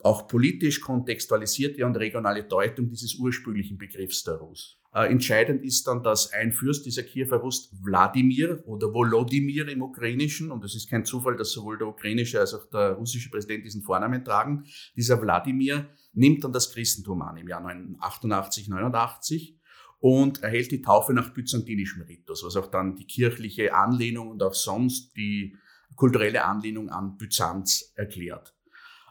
auch 0.00 0.28
politisch 0.28 0.80
kontextualisierte 0.80 1.84
und 1.84 1.96
regionale 1.96 2.44
Deutung 2.44 2.88
dieses 2.88 3.16
ursprünglichen 3.16 3.78
Begriffs 3.78 4.22
der 4.22 4.34
Rus. 4.34 4.78
Äh, 4.94 5.10
entscheidend 5.10 5.62
ist 5.64 5.86
dann, 5.86 6.02
dass 6.02 6.32
ein 6.32 6.52
Fürst 6.52 6.86
dieser 6.86 7.02
Kiewer 7.02 7.38
Rus, 7.38 7.70
Wladimir 7.82 8.62
oder 8.66 8.92
Volodymyr 8.92 9.68
im 9.68 9.82
Ukrainischen, 9.82 10.50
und 10.50 10.64
es 10.64 10.74
ist 10.74 10.88
kein 10.88 11.04
Zufall, 11.04 11.36
dass 11.36 11.50
sowohl 11.50 11.78
der 11.78 11.88
ukrainische 11.88 12.40
als 12.40 12.54
auch 12.54 12.66
der 12.70 12.92
russische 12.92 13.30
Präsident 13.30 13.64
diesen 13.64 13.82
Vornamen 13.82 14.24
tragen, 14.24 14.64
dieser 14.96 15.20
Wladimir 15.20 15.88
nimmt 16.12 16.44
dann 16.44 16.52
das 16.52 16.72
Christentum 16.72 17.20
an 17.22 17.36
im 17.36 17.48
Jahr 17.48 17.64
88, 18.00 18.68
89 18.68 19.58
und 20.00 20.42
erhält 20.42 20.70
die 20.70 20.80
Taufe 20.80 21.12
nach 21.12 21.34
byzantinischem 21.34 22.02
Ritus, 22.02 22.44
was 22.44 22.56
auch 22.56 22.70
dann 22.70 22.96
die 22.96 23.06
kirchliche 23.06 23.74
Anlehnung 23.74 24.28
und 24.28 24.42
auch 24.42 24.54
sonst 24.54 25.16
die 25.16 25.56
kulturelle 25.96 26.44
Anlehnung 26.44 26.90
an 26.90 27.16
Byzanz 27.16 27.92
erklärt. 27.94 28.54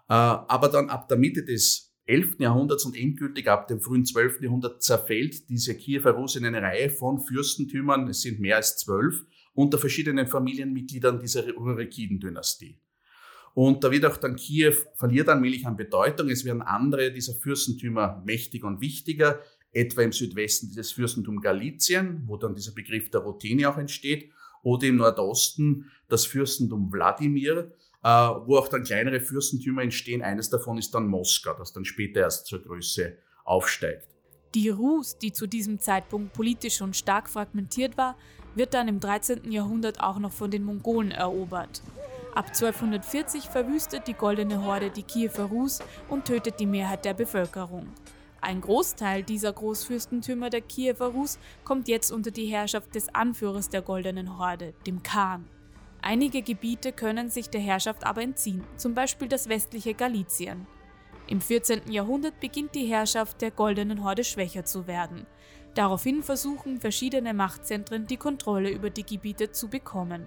Äh, 0.10 0.14
aber 0.14 0.70
dann 0.70 0.90
ab 0.90 1.08
der 1.08 1.18
Mitte 1.18 1.44
des 1.44 1.88
11. 2.06 2.38
Jahrhunderts 2.40 2.86
und 2.86 2.96
endgültig 2.96 3.50
ab 3.50 3.68
dem 3.68 3.82
frühen 3.82 4.06
12. 4.06 4.42
Jahrhundert 4.42 4.82
zerfällt 4.82 5.50
diese 5.50 5.76
Kiewer 5.76 6.12
Rus 6.12 6.38
in 6.38 6.46
eine 6.46 6.62
Reihe 6.62 6.90
von 6.90 7.20
Fürstentümern, 7.20 8.08
es 8.08 8.22
sind 8.22 8.40
mehr 8.40 8.56
als 8.56 8.78
zwölf, 8.78 9.26
unter 9.54 9.78
verschiedenen 9.78 10.28
Familienmitgliedern 10.28 11.20
dieser 11.20 11.46
Urekiden-Dynastie. 11.58 12.80
Und 13.54 13.84
da 13.84 13.92
wird 13.92 14.06
auch 14.06 14.18
dann 14.18 14.36
Kiew 14.36 14.76
verliert 14.94 15.28
allmählich 15.30 15.66
an 15.66 15.76
Bedeutung. 15.76 16.30
Es 16.30 16.46
werden 16.46 16.62
andere 16.62 17.12
dieser 17.12 17.34
Fürstentümer 17.34 18.22
mächtiger 18.24 18.68
und 18.68 18.82
wichtiger, 18.82 19.42
etwa 19.72 20.04
im 20.04 20.12
Südwesten 20.12 20.68
dieses 20.68 20.92
Fürstentum 20.92 21.42
Galizien, 21.42 22.22
wo 22.28 22.38
dann 22.38 22.56
dieser 22.56 22.72
Begriff 22.74 23.10
der 23.10 23.22
Roteni 23.22 23.66
auch 23.66 23.78
entsteht, 23.78 24.32
oder 24.64 24.88
im 24.88 24.98
Nordosten 24.98 25.92
das 26.08 26.26
Fürstentum 26.26 26.92
Wladimir, 26.92 27.72
äh, 28.04 28.08
wo 28.08 28.58
auch 28.58 28.68
dann 28.68 28.84
kleinere 28.84 29.20
Fürstentümer 29.20 29.82
entstehen. 29.82 30.22
Eines 30.22 30.50
davon 30.50 30.78
ist 30.78 30.94
dann 30.94 31.08
Moskau, 31.08 31.54
das 31.54 31.74
dann 31.74 31.86
später 31.86 32.22
erst 32.22 32.48
zur 32.48 32.64
Größe 32.64 33.18
aufsteigt. 33.44 34.08
Die 34.54 34.70
Rus, 34.70 35.18
die 35.18 35.34
zu 35.34 35.46
diesem 35.46 35.80
Zeitpunkt 35.80 36.34
politisch 36.34 36.78
schon 36.78 36.94
stark 36.94 37.30
fragmentiert 37.30 37.98
war, 37.98 38.18
wird 38.56 38.74
dann 38.74 38.88
im 38.88 39.00
13. 39.00 39.52
Jahrhundert 39.52 40.00
auch 40.00 40.20
noch 40.20 40.32
von 40.32 40.50
den 40.50 40.64
Mongolen 40.64 41.12
erobert. 41.12 41.82
Ab 42.34 42.48
1240 42.48 43.46
verwüstet 43.50 44.08
die 44.08 44.14
Goldene 44.14 44.64
Horde 44.64 44.90
die 44.90 45.04
Kiewer 45.04 45.46
Rus 45.46 45.80
und 46.08 46.26
tötet 46.26 46.60
die 46.60 46.66
Mehrheit 46.66 47.04
der 47.04 47.14
Bevölkerung. 47.14 47.88
Ein 48.48 48.62
Großteil 48.62 49.24
dieser 49.24 49.52
Großfürstentümer 49.52 50.50
der 50.50 50.62
Kiewer 50.62 51.08
Rus 51.08 51.38
kommt 51.66 51.90
jetzt 51.90 52.14
unter 52.14 52.32
die 52.32 52.46
Herrschaft 52.46 52.96
des 52.96 53.14
Anführers 53.14 53.68
der 53.68 53.82
Goldenen 53.82 54.40
Horde, 54.40 54.74
dem 54.86 55.04
Khan. 55.04 55.44
Einige 56.02 56.42
Gebiete 56.42 56.94
können 56.94 57.30
sich 57.30 57.50
der 57.50 57.60
Herrschaft 57.60 58.06
aber 58.06 58.22
entziehen, 58.22 58.64
zum 58.78 58.94
Beispiel 58.94 59.28
das 59.28 59.50
westliche 59.50 59.94
Galizien. 59.94 60.66
Im 61.28 61.42
14. 61.42 61.92
Jahrhundert 61.92 62.40
beginnt 62.40 62.74
die 62.74 62.86
Herrschaft 62.86 63.42
der 63.42 63.52
Goldenen 63.52 64.02
Horde 64.02 64.24
schwächer 64.24 64.64
zu 64.64 64.88
werden. 64.88 65.26
Daraufhin 65.74 66.24
versuchen 66.24 66.80
verschiedene 66.80 67.34
Machtzentren 67.34 68.08
die 68.08 68.16
Kontrolle 68.16 68.70
über 68.70 68.90
die 68.90 69.06
Gebiete 69.06 69.52
zu 69.52 69.68
bekommen. 69.68 70.26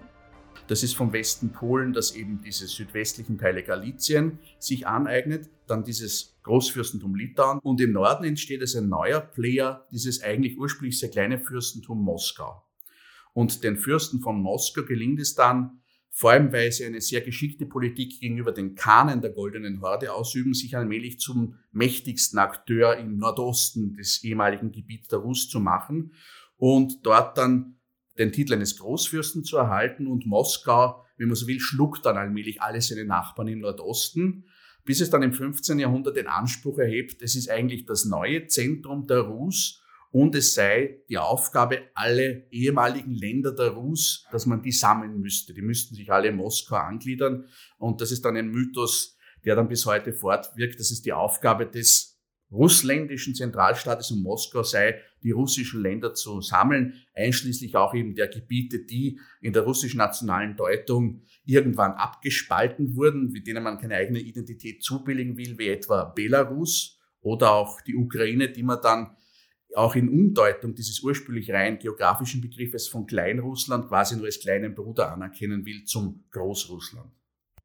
Das 0.66 0.82
ist 0.82 0.94
vom 0.94 1.14
Westen 1.14 1.52
Polen, 1.52 1.94
das 1.94 2.14
eben 2.14 2.42
diese 2.42 2.66
südwestlichen 2.66 3.38
Teile 3.38 3.62
Galizien 3.62 4.38
sich 4.58 4.86
aneignet, 4.86 5.48
dann 5.70 5.84
dieses 5.84 6.38
Großfürstentum 6.42 7.14
Litauen. 7.14 7.58
Und 7.60 7.80
im 7.80 7.92
Norden 7.92 8.24
entsteht 8.24 8.62
es 8.62 8.76
ein 8.76 8.88
neuer 8.88 9.20
Player, 9.20 9.86
dieses 9.90 10.22
eigentlich 10.22 10.58
ursprünglich 10.58 10.98
sehr 10.98 11.10
kleine 11.10 11.38
Fürstentum 11.38 12.02
Moskau. 12.02 12.62
Und 13.32 13.62
den 13.62 13.76
Fürsten 13.76 14.20
von 14.20 14.40
Moskau 14.40 14.82
gelingt 14.82 15.20
es 15.20 15.34
dann, 15.34 15.80
vor 16.12 16.32
allem 16.32 16.52
weil 16.52 16.72
sie 16.72 16.84
eine 16.84 17.00
sehr 17.00 17.20
geschickte 17.20 17.66
Politik 17.66 18.20
gegenüber 18.20 18.50
den 18.50 18.74
Kanen 18.74 19.22
der 19.22 19.30
Goldenen 19.30 19.80
Horde 19.80 20.12
ausüben, 20.12 20.54
sich 20.54 20.76
allmählich 20.76 21.20
zum 21.20 21.54
mächtigsten 21.70 22.38
Akteur 22.40 22.96
im 22.96 23.16
Nordosten 23.16 23.94
des 23.94 24.24
ehemaligen 24.24 24.72
Gebiets 24.72 25.08
der 25.08 25.20
Rus 25.20 25.48
zu 25.48 25.60
machen 25.60 26.12
und 26.56 27.06
dort 27.06 27.38
dann 27.38 27.76
den 28.18 28.32
Titel 28.32 28.54
eines 28.54 28.76
Großfürsten 28.76 29.44
zu 29.44 29.56
erhalten. 29.56 30.08
Und 30.08 30.26
Moskau, 30.26 31.04
wenn 31.16 31.28
man 31.28 31.36
so 31.36 31.46
will, 31.46 31.60
schluckt 31.60 32.04
dann 32.04 32.16
allmählich 32.16 32.60
alle 32.60 32.82
seine 32.82 33.04
Nachbarn 33.04 33.48
im 33.48 33.60
Nordosten, 33.60 34.44
bis 34.90 35.00
es 35.00 35.08
dann 35.08 35.22
im 35.22 35.32
15. 35.32 35.78
Jahrhundert 35.78 36.16
den 36.16 36.26
Anspruch 36.26 36.80
erhebt, 36.80 37.22
es 37.22 37.36
ist 37.36 37.48
eigentlich 37.48 37.86
das 37.86 38.06
neue 38.06 38.48
Zentrum 38.48 39.06
der 39.06 39.20
Rus 39.20 39.84
und 40.10 40.34
es 40.34 40.54
sei 40.54 41.04
die 41.08 41.16
Aufgabe, 41.16 41.82
alle 41.94 42.48
ehemaligen 42.50 43.14
Länder 43.14 43.52
der 43.52 43.68
Rus, 43.68 44.26
dass 44.32 44.46
man 44.46 44.62
die 44.62 44.72
sammeln 44.72 45.20
müsste. 45.20 45.54
Die 45.54 45.62
müssten 45.62 45.94
sich 45.94 46.10
alle 46.10 46.26
in 46.26 46.34
Moskau 46.34 46.74
angliedern 46.74 47.44
und 47.78 48.00
das 48.00 48.10
ist 48.10 48.24
dann 48.24 48.36
ein 48.36 48.48
Mythos, 48.48 49.16
der 49.44 49.54
dann 49.54 49.68
bis 49.68 49.86
heute 49.86 50.12
fortwirkt, 50.12 50.80
dass 50.80 50.90
es 50.90 51.02
die 51.02 51.12
Aufgabe 51.12 51.66
des 51.66 52.09
russländischen 52.50 53.34
Zentralstaates 53.34 54.10
und 54.10 54.22
Moskau 54.22 54.62
sei, 54.62 55.00
die 55.22 55.30
russischen 55.30 55.82
Länder 55.82 56.14
zu 56.14 56.40
sammeln, 56.40 56.94
einschließlich 57.14 57.76
auch 57.76 57.94
eben 57.94 58.14
der 58.14 58.28
Gebiete, 58.28 58.84
die 58.84 59.20
in 59.40 59.52
der 59.52 59.62
russischen 59.62 59.98
nationalen 59.98 60.56
Deutung 60.56 61.22
irgendwann 61.44 61.92
abgespalten 61.92 62.96
wurden, 62.96 63.30
mit 63.30 63.46
denen 63.46 63.62
man 63.62 63.78
keine 63.78 63.96
eigene 63.96 64.20
Identität 64.20 64.82
zubilligen 64.82 65.36
will, 65.36 65.58
wie 65.58 65.68
etwa 65.68 66.04
Belarus 66.04 66.98
oder 67.20 67.52
auch 67.52 67.80
die 67.82 67.96
Ukraine, 67.96 68.50
die 68.50 68.62
man 68.62 68.80
dann 68.82 69.16
auch 69.74 69.94
in 69.94 70.08
Umdeutung 70.08 70.74
dieses 70.74 71.00
ursprünglich 71.00 71.52
rein 71.52 71.78
geografischen 71.78 72.40
Begriffes 72.40 72.88
von 72.88 73.06
Kleinrussland 73.06 73.88
quasi 73.88 74.16
nur 74.16 74.26
als 74.26 74.40
kleinen 74.40 74.74
Bruder 74.74 75.12
anerkennen 75.12 75.64
will 75.64 75.84
zum 75.84 76.24
Großrussland. 76.30 77.19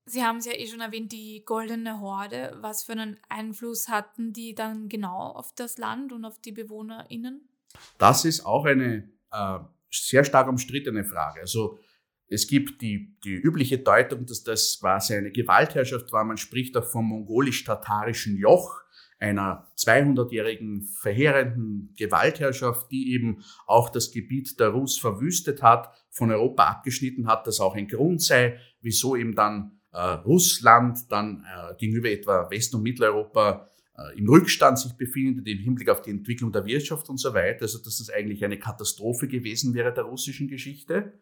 Sie 0.07 0.24
haben 0.24 0.38
es 0.38 0.45
ja 0.45 0.53
eh 0.53 0.67
schon 0.67 0.81
erwähnt, 0.81 1.12
die 1.12 1.43
Goldene 1.45 2.00
Horde. 2.00 2.55
Was 2.62 2.83
für 2.83 2.91
einen 2.91 3.17
Einfluss 3.27 3.88
hatten 3.88 4.33
die 4.33 4.53
dann 4.53 4.88
genau 4.88 5.31
auf 5.31 5.51
das 5.55 5.77
Land 5.79 6.13
und 6.13 6.25
auf 6.25 6.39
die 6.39 6.51
BewohnerInnen? 6.51 7.50
Das 7.97 8.24
ist 8.24 8.45
auch 8.45 8.65
eine 8.65 9.09
äh, 9.31 9.59
sehr 9.89 10.24
stark 10.24 10.47
umstrittene 10.47 11.03
Frage. 11.03 11.41
Also 11.41 11.79
es 12.27 12.47
gibt 12.47 12.81
die, 12.81 13.15
die 13.24 13.33
übliche 13.33 13.79
Deutung, 13.79 14.25
dass 14.25 14.43
das 14.43 14.79
quasi 14.79 15.15
eine 15.15 15.31
Gewaltherrschaft 15.31 16.12
war. 16.12 16.24
Man 16.24 16.38
spricht 16.38 16.77
auch 16.77 16.85
vom 16.85 17.05
mongolisch-tatarischen 17.05 18.38
Joch 18.38 18.81
einer 19.17 19.71
200-jährigen 19.77 20.83
verheerenden 20.83 21.93
Gewaltherrschaft, 21.97 22.91
die 22.91 23.13
eben 23.13 23.43
auch 23.65 23.89
das 23.89 24.12
Gebiet 24.12 24.59
der 24.59 24.69
Rus 24.69 25.00
verwüstet 25.00 25.63
hat, 25.63 25.89
von 26.09 26.31
Europa 26.31 26.65
abgeschnitten 26.65 27.27
hat, 27.27 27.47
das 27.47 27.59
auch 27.59 27.75
ein 27.75 27.88
Grund 27.88 28.21
sei, 28.21 28.59
wieso 28.81 29.15
eben 29.15 29.35
dann 29.35 29.79
Russland 29.99 30.99
dann 31.09 31.45
äh, 31.45 31.75
gegenüber 31.77 32.09
etwa 32.09 32.49
West- 32.49 32.75
und 32.75 32.83
Mitteleuropa 32.83 33.69
äh, 33.97 34.17
im 34.17 34.27
Rückstand 34.27 34.77
sich 34.79 34.93
befindet, 34.93 35.47
im 35.47 35.59
Hinblick 35.59 35.89
auf 35.89 36.01
die 36.01 36.11
Entwicklung 36.11 36.51
der 36.51 36.65
Wirtschaft 36.65 37.09
und 37.09 37.17
so 37.17 37.33
weiter. 37.33 37.63
Also 37.63 37.79
dass 37.79 37.97
das 37.99 38.09
eigentlich 38.09 38.43
eine 38.43 38.59
Katastrophe 38.59 39.27
gewesen 39.27 39.73
wäre 39.73 39.93
der 39.93 40.03
russischen 40.03 40.47
Geschichte. 40.47 41.13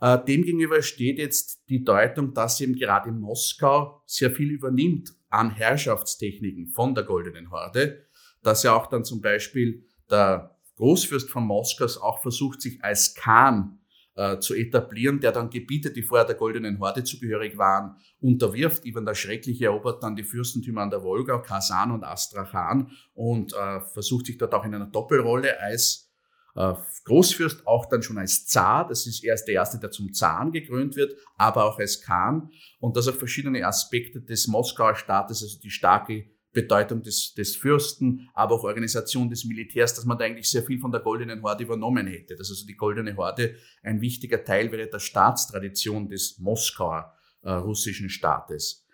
Äh, 0.00 0.18
Demgegenüber 0.26 0.82
steht 0.82 1.18
jetzt 1.18 1.68
die 1.68 1.84
Deutung, 1.84 2.34
dass 2.34 2.60
eben 2.60 2.76
gerade 2.76 3.10
Moskau 3.10 4.02
sehr 4.06 4.30
viel 4.30 4.50
übernimmt 4.50 5.14
an 5.28 5.50
Herrschaftstechniken 5.50 6.68
von 6.68 6.94
der 6.94 7.04
Goldenen 7.04 7.50
Horde, 7.50 8.06
dass 8.42 8.62
ja 8.62 8.74
auch 8.74 8.86
dann 8.86 9.04
zum 9.04 9.20
Beispiel 9.20 9.84
der 10.10 10.56
Großfürst 10.76 11.30
von 11.30 11.44
Moskau 11.44 11.86
auch 12.02 12.20
versucht, 12.22 12.60
sich 12.60 12.82
als 12.84 13.14
Khan 13.14 13.78
äh, 14.16 14.38
zu 14.38 14.54
etablieren, 14.54 15.20
der 15.20 15.32
dann 15.32 15.50
Gebiete, 15.50 15.90
die 15.90 16.02
vorher 16.02 16.26
der 16.26 16.36
Goldenen 16.36 16.78
Horde 16.80 17.04
zugehörig 17.04 17.56
waren, 17.58 17.96
unterwirft. 18.20 18.84
Ivan 18.84 19.06
der 19.06 19.14
Schreckliche 19.14 19.66
erobert 19.66 20.02
dann 20.02 20.16
die 20.16 20.24
Fürstentümer 20.24 20.82
an 20.82 20.90
der 20.90 21.02
Wolga, 21.02 21.38
Kasan 21.38 21.90
und 21.90 22.02
Astrachan 22.02 22.90
und 23.14 23.52
äh, 23.52 23.80
versucht 23.80 24.26
sich 24.26 24.38
dort 24.38 24.54
auch 24.54 24.64
in 24.64 24.74
einer 24.74 24.86
Doppelrolle 24.86 25.60
als 25.60 26.10
äh, 26.56 26.72
Großfürst 27.04 27.66
auch 27.66 27.86
dann 27.86 28.02
schon 28.02 28.18
als 28.18 28.46
Zar, 28.46 28.88
das 28.88 29.06
ist 29.06 29.22
erst 29.22 29.46
der 29.46 29.56
erste, 29.56 29.78
der 29.78 29.90
zum 29.90 30.12
Zaren 30.12 30.50
gekrönt 30.50 30.96
wird, 30.96 31.14
aber 31.36 31.64
auch 31.66 31.78
als 31.78 32.00
Khan 32.00 32.50
und 32.80 32.96
das 32.96 33.06
auf 33.08 33.18
verschiedene 33.18 33.64
Aspekte 33.66 34.20
des 34.20 34.48
Moskauer 34.48 34.96
Staates, 34.96 35.42
also 35.42 35.60
die 35.60 35.70
starke 35.70 36.24
Bedeutung 36.56 37.02
des, 37.02 37.34
des 37.34 37.54
Fürsten, 37.54 38.28
aber 38.32 38.54
auch 38.54 38.64
Organisation 38.64 39.28
des 39.28 39.44
Militärs, 39.44 39.94
dass 39.94 40.06
man 40.06 40.16
da 40.16 40.24
eigentlich 40.24 40.50
sehr 40.50 40.62
viel 40.62 40.78
von 40.78 40.90
der 40.90 41.02
Goldenen 41.02 41.42
Horde 41.42 41.64
übernommen 41.64 42.06
hätte. 42.06 42.34
Dass 42.34 42.48
also 42.48 42.66
die 42.66 42.76
Goldene 42.76 43.14
Horde 43.14 43.54
ein 43.82 44.00
wichtiger 44.00 44.42
Teil 44.42 44.72
wäre 44.72 44.88
der 44.88 44.98
Staatstradition 44.98 46.08
des 46.08 46.38
Moskauer 46.38 47.12
äh, 47.42 47.52
russischen 47.52 48.08
Staates. 48.08 48.86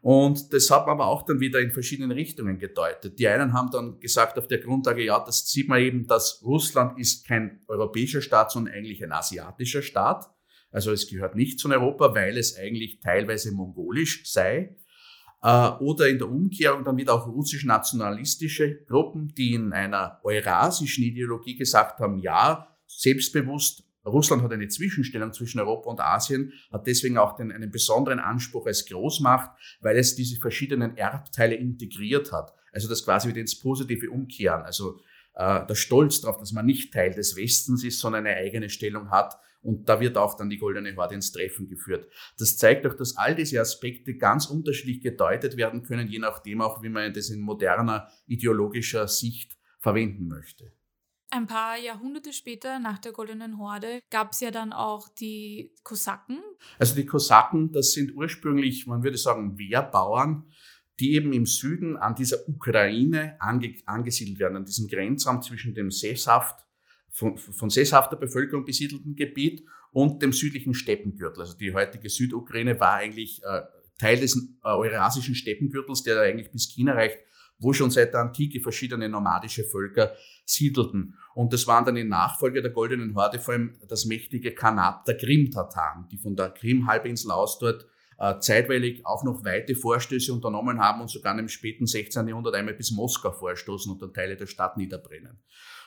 Und 0.00 0.54
das 0.54 0.70
hat 0.70 0.86
man 0.86 0.94
aber 0.94 1.08
auch 1.08 1.26
dann 1.26 1.40
wieder 1.40 1.60
in 1.60 1.72
verschiedenen 1.72 2.10
Richtungen 2.10 2.58
gedeutet. 2.58 3.18
Die 3.18 3.28
einen 3.28 3.52
haben 3.52 3.70
dann 3.70 4.00
gesagt 4.00 4.38
auf 4.38 4.48
der 4.48 4.58
Grundlage, 4.58 5.04
ja, 5.04 5.22
das 5.22 5.46
sieht 5.46 5.68
man 5.68 5.80
eben, 5.80 6.06
dass 6.06 6.42
Russland 6.42 6.98
ist 6.98 7.26
kein 7.28 7.60
europäischer 7.68 8.22
Staat, 8.22 8.50
sondern 8.50 8.74
eigentlich 8.74 9.04
ein 9.04 9.12
asiatischer 9.12 9.82
Staat. 9.82 10.30
Also 10.70 10.90
es 10.92 11.06
gehört 11.06 11.34
nicht 11.34 11.58
zu 11.58 11.68
Europa, 11.68 12.14
weil 12.14 12.38
es 12.38 12.56
eigentlich 12.56 13.00
teilweise 13.00 13.52
mongolisch 13.52 14.22
sei. 14.24 14.76
Äh, 15.42 15.68
oder 15.80 16.08
in 16.08 16.18
der 16.18 16.28
Umkehrung 16.28 16.84
dann 16.84 16.96
wieder 16.96 17.14
auch 17.14 17.26
russisch-nationalistische 17.26 18.84
Gruppen, 18.84 19.34
die 19.34 19.54
in 19.54 19.72
einer 19.72 20.20
eurasischen 20.22 21.04
Ideologie 21.04 21.56
gesagt 21.56 22.00
haben, 22.00 22.18
ja, 22.18 22.76
selbstbewusst 22.86 23.84
Russland 24.06 24.42
hat 24.42 24.52
eine 24.52 24.68
Zwischenstellung 24.68 25.32
zwischen 25.32 25.60
Europa 25.60 25.90
und 25.90 26.00
Asien, 26.00 26.52
hat 26.72 26.86
deswegen 26.86 27.18
auch 27.18 27.36
den, 27.36 27.52
einen 27.52 27.70
besonderen 27.70 28.18
Anspruch 28.18 28.66
als 28.66 28.86
Großmacht, 28.86 29.50
weil 29.80 29.96
es 29.98 30.14
diese 30.16 30.40
verschiedenen 30.40 30.96
Erbteile 30.96 31.54
integriert 31.54 32.32
hat. 32.32 32.54
Also 32.72 32.88
das 32.88 33.04
quasi 33.04 33.28
wieder 33.28 33.40
ins 33.40 33.58
Positive 33.58 34.10
umkehren. 34.10 34.62
Also 34.62 35.00
äh, 35.34 35.66
der 35.66 35.74
Stolz 35.74 36.20
darauf, 36.20 36.38
dass 36.38 36.52
man 36.52 36.66
nicht 36.66 36.92
Teil 36.92 37.12
des 37.12 37.36
Westens 37.36 37.84
ist, 37.84 38.00
sondern 38.00 38.26
eine 38.26 38.36
eigene 38.36 38.70
Stellung 38.70 39.10
hat. 39.10 39.38
Und 39.62 39.88
da 39.88 40.00
wird 40.00 40.16
auch 40.16 40.36
dann 40.36 40.48
die 40.48 40.58
Goldene 40.58 40.94
Horde 40.96 41.14
ins 41.14 41.32
Treffen 41.32 41.68
geführt. 41.68 42.10
Das 42.38 42.56
zeigt 42.56 42.86
auch, 42.86 42.94
dass 42.94 43.16
all 43.16 43.34
diese 43.34 43.60
Aspekte 43.60 44.16
ganz 44.16 44.46
unterschiedlich 44.46 45.02
gedeutet 45.02 45.56
werden 45.56 45.82
können, 45.82 46.08
je 46.08 46.18
nachdem 46.18 46.62
auch, 46.62 46.82
wie 46.82 46.88
man 46.88 47.12
das 47.12 47.28
in 47.30 47.40
moderner 47.40 48.08
ideologischer 48.26 49.06
Sicht 49.06 49.58
verwenden 49.78 50.28
möchte. 50.28 50.72
Ein 51.32 51.46
paar 51.46 51.78
Jahrhunderte 51.78 52.32
später, 52.32 52.80
nach 52.80 52.98
der 52.98 53.12
Goldenen 53.12 53.58
Horde, 53.58 54.00
gab 54.10 54.32
es 54.32 54.40
ja 54.40 54.50
dann 54.50 54.72
auch 54.72 55.08
die 55.08 55.72
Kosaken. 55.84 56.40
Also 56.78 56.96
die 56.96 57.06
Kosaken, 57.06 57.70
das 57.70 57.92
sind 57.92 58.16
ursprünglich, 58.16 58.88
man 58.88 59.04
würde 59.04 59.16
sagen, 59.16 59.56
Wehrbauern, 59.56 60.50
die 60.98 61.14
eben 61.14 61.32
im 61.32 61.46
Süden 61.46 61.96
an 61.96 62.16
dieser 62.16 62.48
Ukraine 62.48 63.36
ange 63.40 63.76
angesiedelt 63.86 64.40
werden, 64.40 64.56
an 64.56 64.64
diesem 64.64 64.88
Grenzraum 64.88 65.40
zwischen 65.40 65.72
dem 65.72 65.92
sesshaft, 65.92 66.66
von, 67.10 67.36
von 67.36 67.70
sesshafter 67.70 68.16
Bevölkerung 68.16 68.64
besiedelten 68.64 69.16
Gebiet 69.16 69.64
und 69.92 70.22
dem 70.22 70.32
südlichen 70.32 70.74
Steppengürtel. 70.74 71.42
Also 71.42 71.56
die 71.56 71.74
heutige 71.74 72.08
Südukraine 72.08 72.78
war 72.78 72.94
eigentlich 72.94 73.42
äh, 73.42 73.62
Teil 73.98 74.18
des 74.18 74.36
äh, 74.36 74.68
eurasischen 74.68 75.34
Steppengürtels, 75.34 76.02
der 76.02 76.20
eigentlich 76.20 76.50
bis 76.50 76.68
China 76.68 76.94
reicht, 76.94 77.18
wo 77.58 77.72
schon 77.72 77.90
seit 77.90 78.14
der 78.14 78.20
Antike 78.20 78.60
verschiedene 78.60 79.08
nomadische 79.08 79.64
Völker 79.64 80.14
siedelten. 80.46 81.14
Und 81.34 81.52
das 81.52 81.66
waren 81.66 81.84
dann 81.84 81.96
in 81.96 82.08
Nachfolge 82.08 82.62
der 82.62 82.70
Goldenen 82.70 83.14
Horde 83.14 83.38
vor 83.38 83.54
allem 83.54 83.78
das 83.86 84.06
mächtige 84.06 84.54
Khanat 84.54 85.06
der 85.06 85.16
Krim-Tataren, 85.16 86.08
die 86.10 86.18
von 86.18 86.36
der 86.36 86.50
Krim-Halbinsel 86.50 87.30
aus 87.30 87.58
dort 87.58 87.86
äh, 88.18 88.38
zeitweilig 88.38 89.04
auch 89.04 89.24
noch 89.24 89.44
weite 89.44 89.74
Vorstöße 89.74 90.32
unternommen 90.32 90.78
haben 90.78 91.00
und 91.00 91.10
sogar 91.10 91.38
im 91.38 91.48
späten 91.48 91.86
16. 91.86 92.28
Jahrhundert 92.28 92.54
einmal 92.54 92.74
bis 92.74 92.90
Moskau 92.90 93.32
vorstoßen 93.32 93.92
und 93.92 94.00
dann 94.00 94.12
Teile 94.12 94.36
der 94.36 94.46
Stadt 94.46 94.76
niederbrennen. 94.76 95.38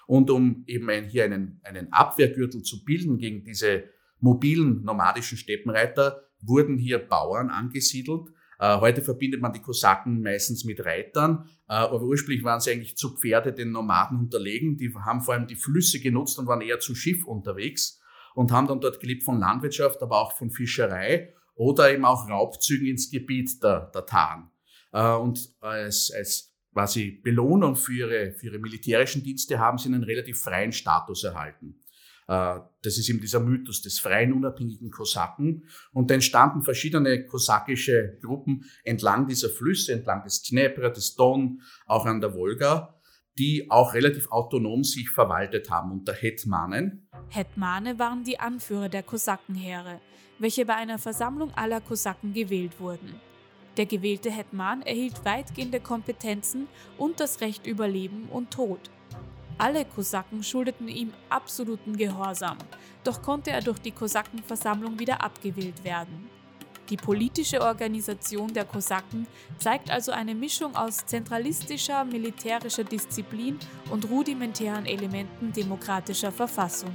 Und 0.08 0.30
um 0.30 0.64
eben 0.68 0.90
ein, 0.90 1.06
hier 1.06 1.26
einen, 1.26 1.60
einen 1.64 1.92
Abwehrgürtel 1.92 2.62
zu 2.64 2.84
bilden 2.84 3.18
gegen 3.18 3.44
diese 3.44 3.86
mobilen 4.20 4.84
nomadischen 4.84 5.38
Steppenreiter, 5.38 6.24
wurden 6.42 6.78
hier 6.78 7.00
Bauern 7.00 7.50
angesiedelt. 7.50 8.30
Äh, 8.60 8.80
heute 8.80 9.02
verbindet 9.02 9.42
man 9.42 9.54
die 9.54 9.62
Kosaken 9.62 10.22
meistens 10.22 10.64
mit 10.64 10.86
Reitern, 10.86 11.50
äh, 11.68 11.74
aber 11.74 12.02
ursprünglich 12.04 12.44
waren 12.44 12.60
sie 12.60 12.72
eigentlich 12.72 12.96
zu 12.96 13.16
Pferde 13.16 13.54
den 13.54 13.72
Nomaden 13.72 14.18
unterlegen. 14.18 14.78
Die 14.78 14.94
haben 14.94 15.22
vor 15.22 15.34
allem 15.34 15.48
die 15.48 15.56
Flüsse 15.56 16.00
genutzt 16.00 16.38
und 16.40 16.48
waren 16.48 16.62
eher 16.62 16.80
zu 16.80 16.96
Schiff 16.96 17.26
unterwegs 17.26 18.02
und 18.36 18.52
haben 18.52 18.68
dann 18.68 18.82
dort 18.82 19.00
gelebt 19.00 19.24
von 19.24 19.40
Landwirtschaft, 19.40 20.02
aber 20.02 20.20
auch 20.20 20.38
von 20.38 20.50
Fischerei 20.52 21.34
oder 21.56 21.92
eben 21.92 22.06
auch 22.06 22.30
Raubzügen 22.30 22.88
ins 22.88 23.12
Gebiet 23.12 23.62
der, 23.64 23.92
Tarn. 24.08 24.50
Äh, 24.92 25.14
und 25.14 25.56
als, 25.60 26.12
als 26.16 26.53
quasi 26.74 27.22
Belohnung 27.24 27.76
für 27.76 27.94
ihre, 27.94 28.32
für 28.34 28.48
ihre 28.48 28.60
militärischen 28.60 29.24
Dienste 29.24 29.60
haben 29.60 29.78
sie 29.78 29.90
einen 29.90 30.04
relativ 30.04 30.42
freien 30.42 30.72
Status 30.72 31.24
erhalten. 31.24 31.76
Äh, 32.28 32.60
das 32.82 32.98
ist 32.98 33.10
eben 33.10 33.22
dieser 33.22 33.40
Mythos 33.40 33.82
des 33.82 34.00
freien, 34.00 34.34
unabhängigen 34.34 34.92
Kosaken. 34.92 35.64
Und 35.92 36.10
da 36.10 36.16
entstanden 36.16 36.64
verschiedene 36.64 37.26
kosakische 37.26 38.18
Gruppen 38.22 38.66
entlang 38.84 39.28
dieser 39.28 39.50
Flüsse, 39.50 39.94
entlang 39.94 40.24
des 40.24 40.44
Dnepr, 40.44 40.90
des 40.90 41.16
Don, 41.16 41.62
auch 41.86 42.06
an 42.06 42.20
der 42.20 42.34
Wolga, 42.34 43.00
die 43.38 43.72
auch 43.72 43.94
relativ 43.94 44.32
autonom 44.32 44.84
sich 44.84 45.10
verwaltet 45.10 45.70
haben 45.70 45.92
unter 45.92 46.14
Hetmanen. 46.14 47.08
Hetmane 47.30 47.98
waren 47.98 48.24
die 48.24 48.40
Anführer 48.40 48.90
der 48.90 49.04
Kosakenheere 49.04 50.00
welche 50.40 50.66
bei 50.66 50.76
einer 50.76 51.00
Versammlung 51.00 51.52
aller 51.56 51.82
Kosaken 51.82 52.34
gewählt 52.34 52.80
wurden. 52.80 53.20
Der 53.78 53.86
gewählte 53.86 54.30
Hetman 54.30 54.84
erhielt 54.84 55.26
weitgehende 55.26 55.80
Kompetenzen 55.80 56.68
und 56.98 57.20
das 57.20 57.42
Recht 57.42 57.66
über 57.66 57.88
Leben 57.88 58.30
und 58.32 58.52
Tod. 58.52 58.80
Alle 59.58 59.86
Kosaken 59.86 60.44
schuldeten 60.44 60.88
ihm 60.88 61.14
absoluten 61.30 61.96
Gehorsam, 61.96 62.58
doch 63.04 63.22
konnte 63.22 63.52
er 63.52 63.62
durch 63.62 63.80
die 63.80 63.92
Kosakenversammlung 63.92 65.00
wieder 65.00 65.24
abgewählt 65.24 65.84
werden. 65.84 66.30
Die 66.90 66.98
politische 66.98 67.62
Organisation 67.62 68.54
der 68.54 68.66
Kosaken 68.66 69.26
zeigt 69.58 69.90
also 69.90 70.12
eine 70.12 70.36
Mischung 70.36 70.76
aus 70.76 71.06
zentralistischer 71.06 72.04
militärischer 72.04 72.84
Disziplin 72.84 73.58
und 73.90 74.10
rudimentären 74.10 74.86
Elementen 74.86 75.54
demokratischer 75.54 76.32
Verfassung. 76.32 76.94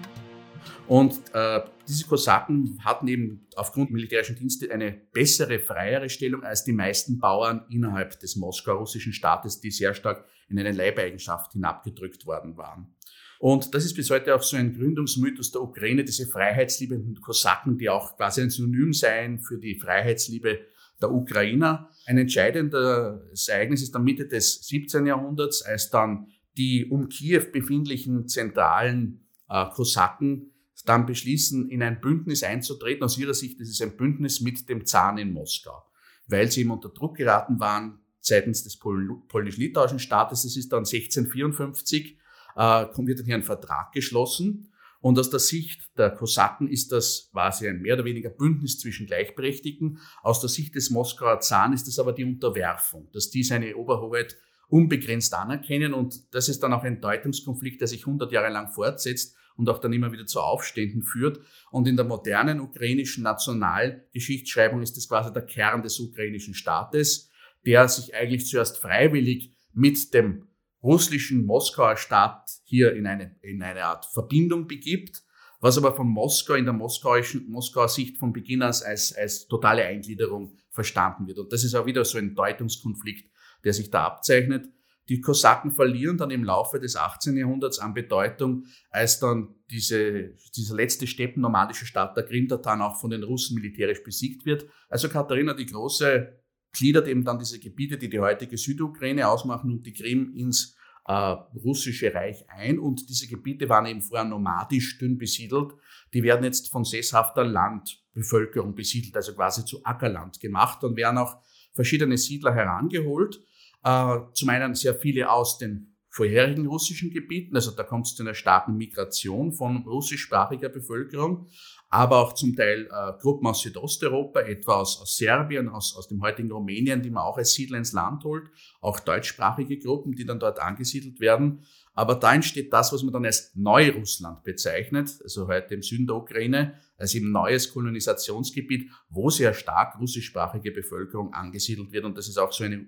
Und 0.87 1.21
äh, 1.35 1.61
diese 1.87 2.07
Kosaken 2.07 2.79
hatten 2.85 3.09
eben 3.09 3.47
aufgrund 3.57 3.91
militärischen 3.91 4.37
Dienste 4.37 4.71
eine 4.71 4.93
bessere, 5.13 5.59
freiere 5.59 6.09
Stellung 6.09 6.43
als 6.43 6.65
die 6.65 6.73
meisten 6.73 7.19
Bauern 7.19 7.65
innerhalb 7.71 8.19
des 8.21 8.37
moskau-russischen 8.37 9.13
Staates, 9.13 9.61
die 9.61 9.71
sehr 9.71 9.95
stark 9.95 10.27
in 10.49 10.59
eine 10.59 10.73
Leibeigenschaft 10.73 11.53
hinabgedrückt 11.53 12.27
worden 12.27 12.57
waren. 12.57 12.95
Und 13.39 13.75
das 13.75 13.85
ist 13.85 13.95
bis 13.95 14.11
heute 14.11 14.35
auch 14.35 14.43
so 14.43 14.57
ein 14.57 14.75
Gründungsmythos 14.75 15.53
der 15.53 15.63
Ukraine, 15.63 16.05
diese 16.05 16.27
freiheitsliebenden 16.27 17.21
Kosaken, 17.21 17.79
die 17.79 17.89
auch 17.89 18.17
quasi 18.17 18.43
ein 18.43 18.51
Synonym 18.51 18.93
seien 18.93 19.41
für 19.41 19.59
die 19.59 19.79
Freiheitsliebe 19.79 20.59
der 21.01 21.13
Ukrainer. 21.13 21.89
Ein 22.07 22.19
entscheidendes 22.19 23.49
Ereignis 23.49 23.83
ist 23.83 23.95
dann 23.95 24.03
Mitte 24.03 24.27
des 24.27 24.67
17. 24.67 25.07
Jahrhunderts, 25.07 25.63
als 25.63 25.91
dann 25.91 26.27
die 26.57 26.87
um 26.87 27.09
Kiew 27.09 27.45
befindlichen 27.53 28.27
zentralen 28.27 29.28
äh, 29.49 29.67
Kosaken 29.71 30.53
dann 30.85 31.07
beschließen, 31.07 31.69
in 31.71 31.83
ein 31.83 32.01
Bündnis 32.01 32.43
einzutreten. 32.43 33.05
Aus 33.05 33.19
ihrer 33.19 33.35
Sicht 33.35 33.61
ist 33.61 33.71
es 33.71 33.81
ein 33.81 33.97
Bündnis 33.97 34.41
mit 34.41 34.69
dem 34.69 34.87
Zahn 34.87 35.19
in 35.19 35.33
Moskau, 35.33 35.85
weil 36.27 36.51
sie 36.51 36.61
eben 36.61 36.71
unter 36.71 36.89
Druck 36.89 37.17
geraten 37.17 37.61
waren 37.61 38.01
seitens 38.21 38.65
des 38.65 38.79
Pol 38.79 39.23
polnisch-litauischen 39.29 39.99
Staates. 39.99 40.43
Das 40.43 40.57
ist 40.57 40.73
dann 40.73 40.85
1654, 40.85 42.19
äh, 42.57 42.61
wird 42.61 43.19
dann 43.19 43.27
hier 43.27 43.35
ein 43.35 43.43
Vertrag 43.43 43.93
geschlossen. 43.93 44.73
Und 45.01 45.19
aus 45.19 45.31
der 45.31 45.39
Sicht 45.39 45.97
der 45.97 46.11
Kosaken 46.11 46.69
ist 46.69 46.91
das 46.91 47.29
quasi 47.33 47.69
ein 47.69 47.81
mehr 47.81 47.95
oder 47.95 48.05
weniger 48.05 48.31
Bündnis 48.31 48.81
zwischen 48.81 49.07
Gleichberechtigten. 49.07 49.99
Aus 50.23 50.41
der 50.41 50.49
Sicht 50.49 50.75
des 50.75 50.91
Moskauer 50.91 51.39
Zahn 51.41 51.73
ist 51.73 51.87
es 51.87 52.01
aber 52.01 52.13
die 52.13 52.25
Unterwerfung, 52.25 53.09
dass 53.13 53.31
die 53.31 53.45
seine 53.45 53.77
Oberhoheit 53.77 54.37
unbegrenzt 54.69 55.35
anerkennen. 55.35 55.95
Und 55.95 56.35
das 56.35 56.49
ist 56.49 56.63
dann 56.65 56.73
auch 56.73 56.83
ein 56.83 57.01
Deutungskonflikt, 57.01 57.81
der 57.81 57.89
sich 57.89 58.07
100 58.07 58.33
Jahre 58.33 58.53
lang 58.53 58.71
fortsetzt 58.73 59.38
und 59.59 59.69
auch 59.69 59.81
dann 59.81 59.93
immer 59.93 60.13
wieder 60.13 60.25
zu 60.25 60.41
Aufständen 60.41 61.03
führt. 61.03 61.41
Und 61.71 61.87
in 61.87 61.97
der 61.97 62.07
modernen 62.07 62.61
ukrainischen 62.61 63.25
Nationalgeschichtsschreibung 63.25 64.81
ist 64.81 64.97
das 64.97 65.09
quasi 65.09 65.33
der 65.33 65.45
Kern 65.45 65.83
des 65.83 65.99
ukrainischen 65.99 66.55
Staates, 66.55 67.29
der 67.67 67.89
sich 67.89 68.15
eigentlich 68.15 68.47
zuerst 68.47 68.79
freiwillig 68.79 69.53
mit 69.75 70.15
dem 70.15 70.47
russischen 70.83 71.45
Moskauer 71.45 71.97
Staat 71.97 72.49
hier 72.65 72.95
in 72.95 73.07
eine, 73.07 73.37
in 73.43 73.63
eine 73.63 73.85
Art 73.85 74.07
Verbindung 74.07 74.69
begibt, 74.69 75.23
was 75.61 75.77
aber 75.77 75.93
von 75.93 76.09
Moskau 76.09 76.55
in 76.55 76.65
der 76.65 76.73
moskauischen, 76.73 77.51
Moskauer 77.51 77.89
Sicht 77.89 78.17
von 78.17 78.33
Beginn 78.33 78.63
an 78.63 78.69
als, 78.69 79.13
als 79.13 79.49
totale 79.49 79.85
Eingliederung 79.85 80.57
verstanden 80.71 81.27
wird. 81.27 81.39
Und 81.39 81.53
das 81.53 81.65
ist 81.65 81.75
auch 81.75 81.85
wieder 81.85 82.05
so 82.05 82.17
ein 82.17 82.37
Deutungskonflikt, 82.37 83.29
der 83.65 83.73
sich 83.73 83.91
da 83.91 84.05
abzeichnet. 84.05 84.69
Die 85.09 85.21
Kosaken 85.21 85.71
verlieren 85.71 86.19
dann 86.19 86.31
im 86.31 86.45
Laufe 86.45 86.79
des 86.79 86.97
18. 86.97 87.37
Jahrhunderts 87.37 87.79
an 87.79 87.95
Bedeutung, 87.95 88.67
als 88.91 89.19
dann 89.19 89.55
diese, 89.71 90.35
diese 90.55 90.77
letzte 90.77 91.07
steppennomadische 91.07 91.87
Stadt 91.87 92.17
der 92.17 92.25
Krim-Tataren 92.25 92.83
auch 92.83 93.01
von 93.01 93.11
den 93.11 93.23
Russen 93.23 93.55
militärisch 93.55 94.03
besiegt 94.03 94.45
wird. 94.45 94.67
Also 94.89 95.09
Katharina 95.09 95.55
die 95.55 95.67
Große 95.67 96.39
gliedert 96.73 97.09
eben 97.09 97.25
dann 97.25 97.39
diese 97.39 97.59
Gebiete, 97.59 97.97
die 97.97 98.11
die 98.11 98.21
heutige 98.21 98.59
Südukraine 98.59 99.29
ausmachen 99.29 99.71
und 99.71 99.87
die 99.87 99.95
Krim 99.95 100.35
ins 100.37 100.77
äh, 101.07 101.13
russische 101.13 102.13
Reich 102.13 102.45
ein. 102.51 102.79
Und 102.79 103.09
diese 103.09 103.27
Gebiete 103.27 103.69
waren 103.71 103.87
eben 103.87 104.03
vorher 104.03 104.29
nomadisch 104.29 104.99
dünn 104.99 105.17
besiedelt. 105.17 105.73
Die 106.13 106.23
werden 106.23 106.45
jetzt 106.45 106.69
von 106.69 106.85
sesshafter 106.85 107.45
Landbevölkerung 107.45 108.75
besiedelt, 108.75 109.17
also 109.17 109.35
quasi 109.35 109.65
zu 109.65 109.83
Ackerland 109.85 110.39
gemacht 110.39 110.85
und 110.85 110.97
werden 110.97 111.17
auch 111.17 111.39
verschiedene 111.73 112.19
Siedler 112.19 112.55
herangeholt 112.55 113.41
äh, 113.85 114.19
zum 114.35 114.49
einen 114.49 114.75
sehr 114.75 114.95
viele 114.95 115.31
aus 115.31 115.59
den 115.59 115.95
vorherigen 116.11 116.67
russischen 116.67 117.11
Gebieten, 117.11 117.55
also 117.55 117.71
da 117.71 117.85
kommt 117.85 118.07
es 118.07 118.17
zu 118.17 118.23
einer 118.25 118.35
starken 118.35 118.77
Migration 118.77 119.53
von 119.53 119.85
russischsprachiger 119.87 120.69
Bevölkerung, 120.69 121.47
aber 121.91 122.19
auch 122.19 122.33
zum 122.33 122.57
Teil 122.57 122.89
äh, 122.91 123.13
Gruppen 123.21 123.47
aus 123.47 123.61
Südosteuropa, 123.61 124.41
etwa 124.41 124.77
aus, 124.77 125.01
aus 125.01 125.17
Serbien, 125.17 125.69
aus, 125.69 125.97
aus 125.97 126.09
dem 126.09 126.21
heutigen 126.23 126.51
Rumänien, 126.51 127.03
die 127.03 127.11
man 127.11 127.23
auch 127.23 127.39
als 127.39 127.53
Siedler 127.53 127.79
ins 127.79 127.93
Land 127.93 128.25
holt, 128.25 128.51
auch 128.81 129.01
deutschsprachige 129.01 129.79
Gruppen, 129.79 130.13
die 130.13 130.25
dann 130.25 130.41
dort 130.41 130.61
angesiedelt 130.61 131.21
werden. 131.21 131.65
Aber 131.99 132.15
da 132.15 132.33
entsteht 132.33 132.73
das, 132.73 132.93
was 132.93 133.03
man 133.03 133.13
dann 133.13 133.25
als 133.25 133.51
Neurussland 133.57 134.45
bezeichnet, 134.45 135.19
also 135.21 135.49
heute 135.49 135.75
im 135.75 135.83
Süden 135.83 136.07
der 136.07 136.15
Ukraine, 136.15 136.75
als 136.97 137.13
eben 137.17 137.33
neues 137.33 137.73
Kolonisationsgebiet, 137.73 138.89
wo 139.11 139.31
sehr 139.31 139.53
stark 139.53 139.99
russischsprachige 139.99 140.71
Bevölkerung 140.71 141.35
angesiedelt 141.35 141.91
wird. 141.91 142.05
Und 142.05 142.17
das 142.17 142.29
ist 142.29 142.39
auch 142.39 142.53
so 142.53 142.63
eine, 142.63 142.87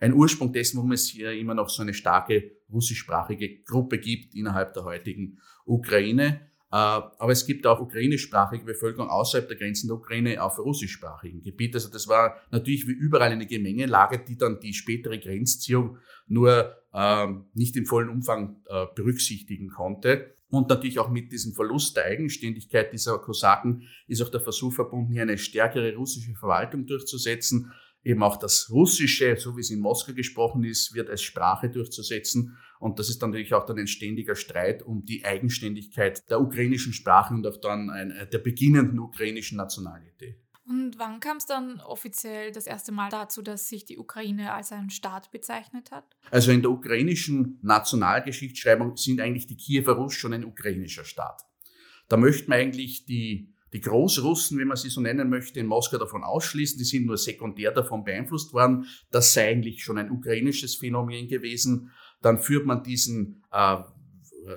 ein 0.00 0.14
Ursprung 0.14 0.52
dessen, 0.52 0.78
warum 0.78 0.90
es 0.90 1.06
hier 1.06 1.30
immer 1.30 1.54
noch 1.54 1.70
so 1.70 1.82
eine 1.82 1.94
starke 1.94 2.50
russischsprachige 2.72 3.62
Gruppe 3.62 3.98
gibt 3.98 4.34
innerhalb 4.34 4.74
der 4.74 4.82
heutigen 4.82 5.38
Ukraine. 5.64 6.40
Aber 6.70 7.32
es 7.32 7.46
gibt 7.46 7.66
auch 7.66 7.80
ukrainischsprachige 7.80 8.64
Bevölkerung 8.64 9.10
außerhalb 9.10 9.48
der 9.48 9.56
Grenzen 9.56 9.88
der 9.88 9.96
Ukraine 9.96 10.42
auf 10.42 10.58
russischsprachigen 10.58 11.42
Gebiet. 11.42 11.74
Also 11.74 11.90
das 11.90 12.06
war 12.06 12.36
natürlich 12.52 12.86
wie 12.86 12.92
überall 12.92 13.32
eine 13.32 13.46
Gemengelage, 13.46 14.20
die 14.20 14.38
dann 14.38 14.60
die 14.60 14.72
spätere 14.72 15.18
Grenzziehung 15.18 15.98
nur 16.28 16.76
ähm, 16.94 17.46
nicht 17.54 17.76
im 17.76 17.86
vollen 17.86 18.08
Umfang 18.08 18.62
äh, 18.68 18.86
berücksichtigen 18.94 19.68
konnte. 19.70 20.34
Und 20.48 20.68
natürlich 20.68 20.98
auch 20.98 21.10
mit 21.10 21.32
diesem 21.32 21.54
Verlust 21.54 21.96
der 21.96 22.06
Eigenständigkeit 22.06 22.92
dieser 22.92 23.18
Kosaken 23.18 23.82
ist 24.06 24.20
auch 24.22 24.30
der 24.30 24.40
Versuch 24.40 24.72
verbunden, 24.72 25.12
hier 25.12 25.22
eine 25.22 25.38
stärkere 25.38 25.94
russische 25.94 26.34
Verwaltung 26.34 26.86
durchzusetzen. 26.86 27.72
Eben 28.02 28.22
auch 28.22 28.36
das 28.36 28.70
Russische, 28.70 29.36
so 29.36 29.56
wie 29.56 29.60
es 29.60 29.70
in 29.70 29.80
Moskau 29.80 30.12
gesprochen 30.12 30.64
ist, 30.64 30.94
wird 30.94 31.10
als 31.10 31.22
Sprache 31.22 31.68
durchzusetzen. 31.68 32.56
Und 32.80 32.98
das 32.98 33.10
ist 33.10 33.22
dann 33.22 33.30
natürlich 33.30 33.54
auch 33.54 33.66
dann 33.66 33.78
ein 33.78 33.86
ständiger 33.86 34.34
Streit 34.34 34.82
um 34.82 35.04
die 35.04 35.24
Eigenständigkeit 35.24 36.28
der 36.30 36.40
ukrainischen 36.40 36.94
Sprache 36.94 37.34
und 37.34 37.46
auch 37.46 37.58
dann 37.58 37.90
ein, 37.90 38.12
der 38.32 38.38
beginnenden 38.38 38.98
ukrainischen 38.98 39.58
Nationalität. 39.58 40.40
Und 40.66 40.98
wann 40.98 41.20
kam 41.20 41.36
es 41.36 41.46
dann 41.46 41.80
offiziell 41.80 42.52
das 42.52 42.66
erste 42.66 42.90
Mal 42.90 43.10
dazu, 43.10 43.42
dass 43.42 43.68
sich 43.68 43.84
die 43.84 43.98
Ukraine 43.98 44.54
als 44.54 44.72
ein 44.72 44.88
Staat 44.88 45.30
bezeichnet 45.30 45.90
hat? 45.90 46.04
Also 46.30 46.52
in 46.52 46.62
der 46.62 46.70
ukrainischen 46.70 47.58
Nationalgeschichtsschreibung 47.60 48.96
sind 48.96 49.20
eigentlich 49.20 49.46
die 49.46 49.56
Kiewer 49.56 49.94
Rus 49.94 50.14
schon 50.14 50.32
ein 50.32 50.44
ukrainischer 50.44 51.04
Staat. 51.04 51.42
Da 52.08 52.16
möchten 52.16 52.50
wir 52.50 52.56
eigentlich 52.56 53.04
die, 53.04 53.52
die 53.72 53.80
Großrussen, 53.80 54.58
wie 54.58 54.64
man 54.64 54.76
sie 54.76 54.90
so 54.90 55.00
nennen 55.00 55.28
möchte, 55.28 55.60
in 55.60 55.66
Moskau 55.66 55.98
davon 55.98 56.24
ausschließen. 56.24 56.78
Die 56.78 56.84
sind 56.84 57.04
nur 57.04 57.18
sekundär 57.18 57.72
davon 57.72 58.04
beeinflusst 58.04 58.52
worden. 58.52 58.86
Das 59.10 59.34
sei 59.34 59.50
eigentlich 59.50 59.82
schon 59.82 59.98
ein 59.98 60.10
ukrainisches 60.10 60.76
Phänomen 60.76 61.28
gewesen. 61.28 61.90
Dann 62.22 62.38
führt 62.38 62.66
man 62.66 62.82
diesen 62.82 63.42
äh, 63.52 63.78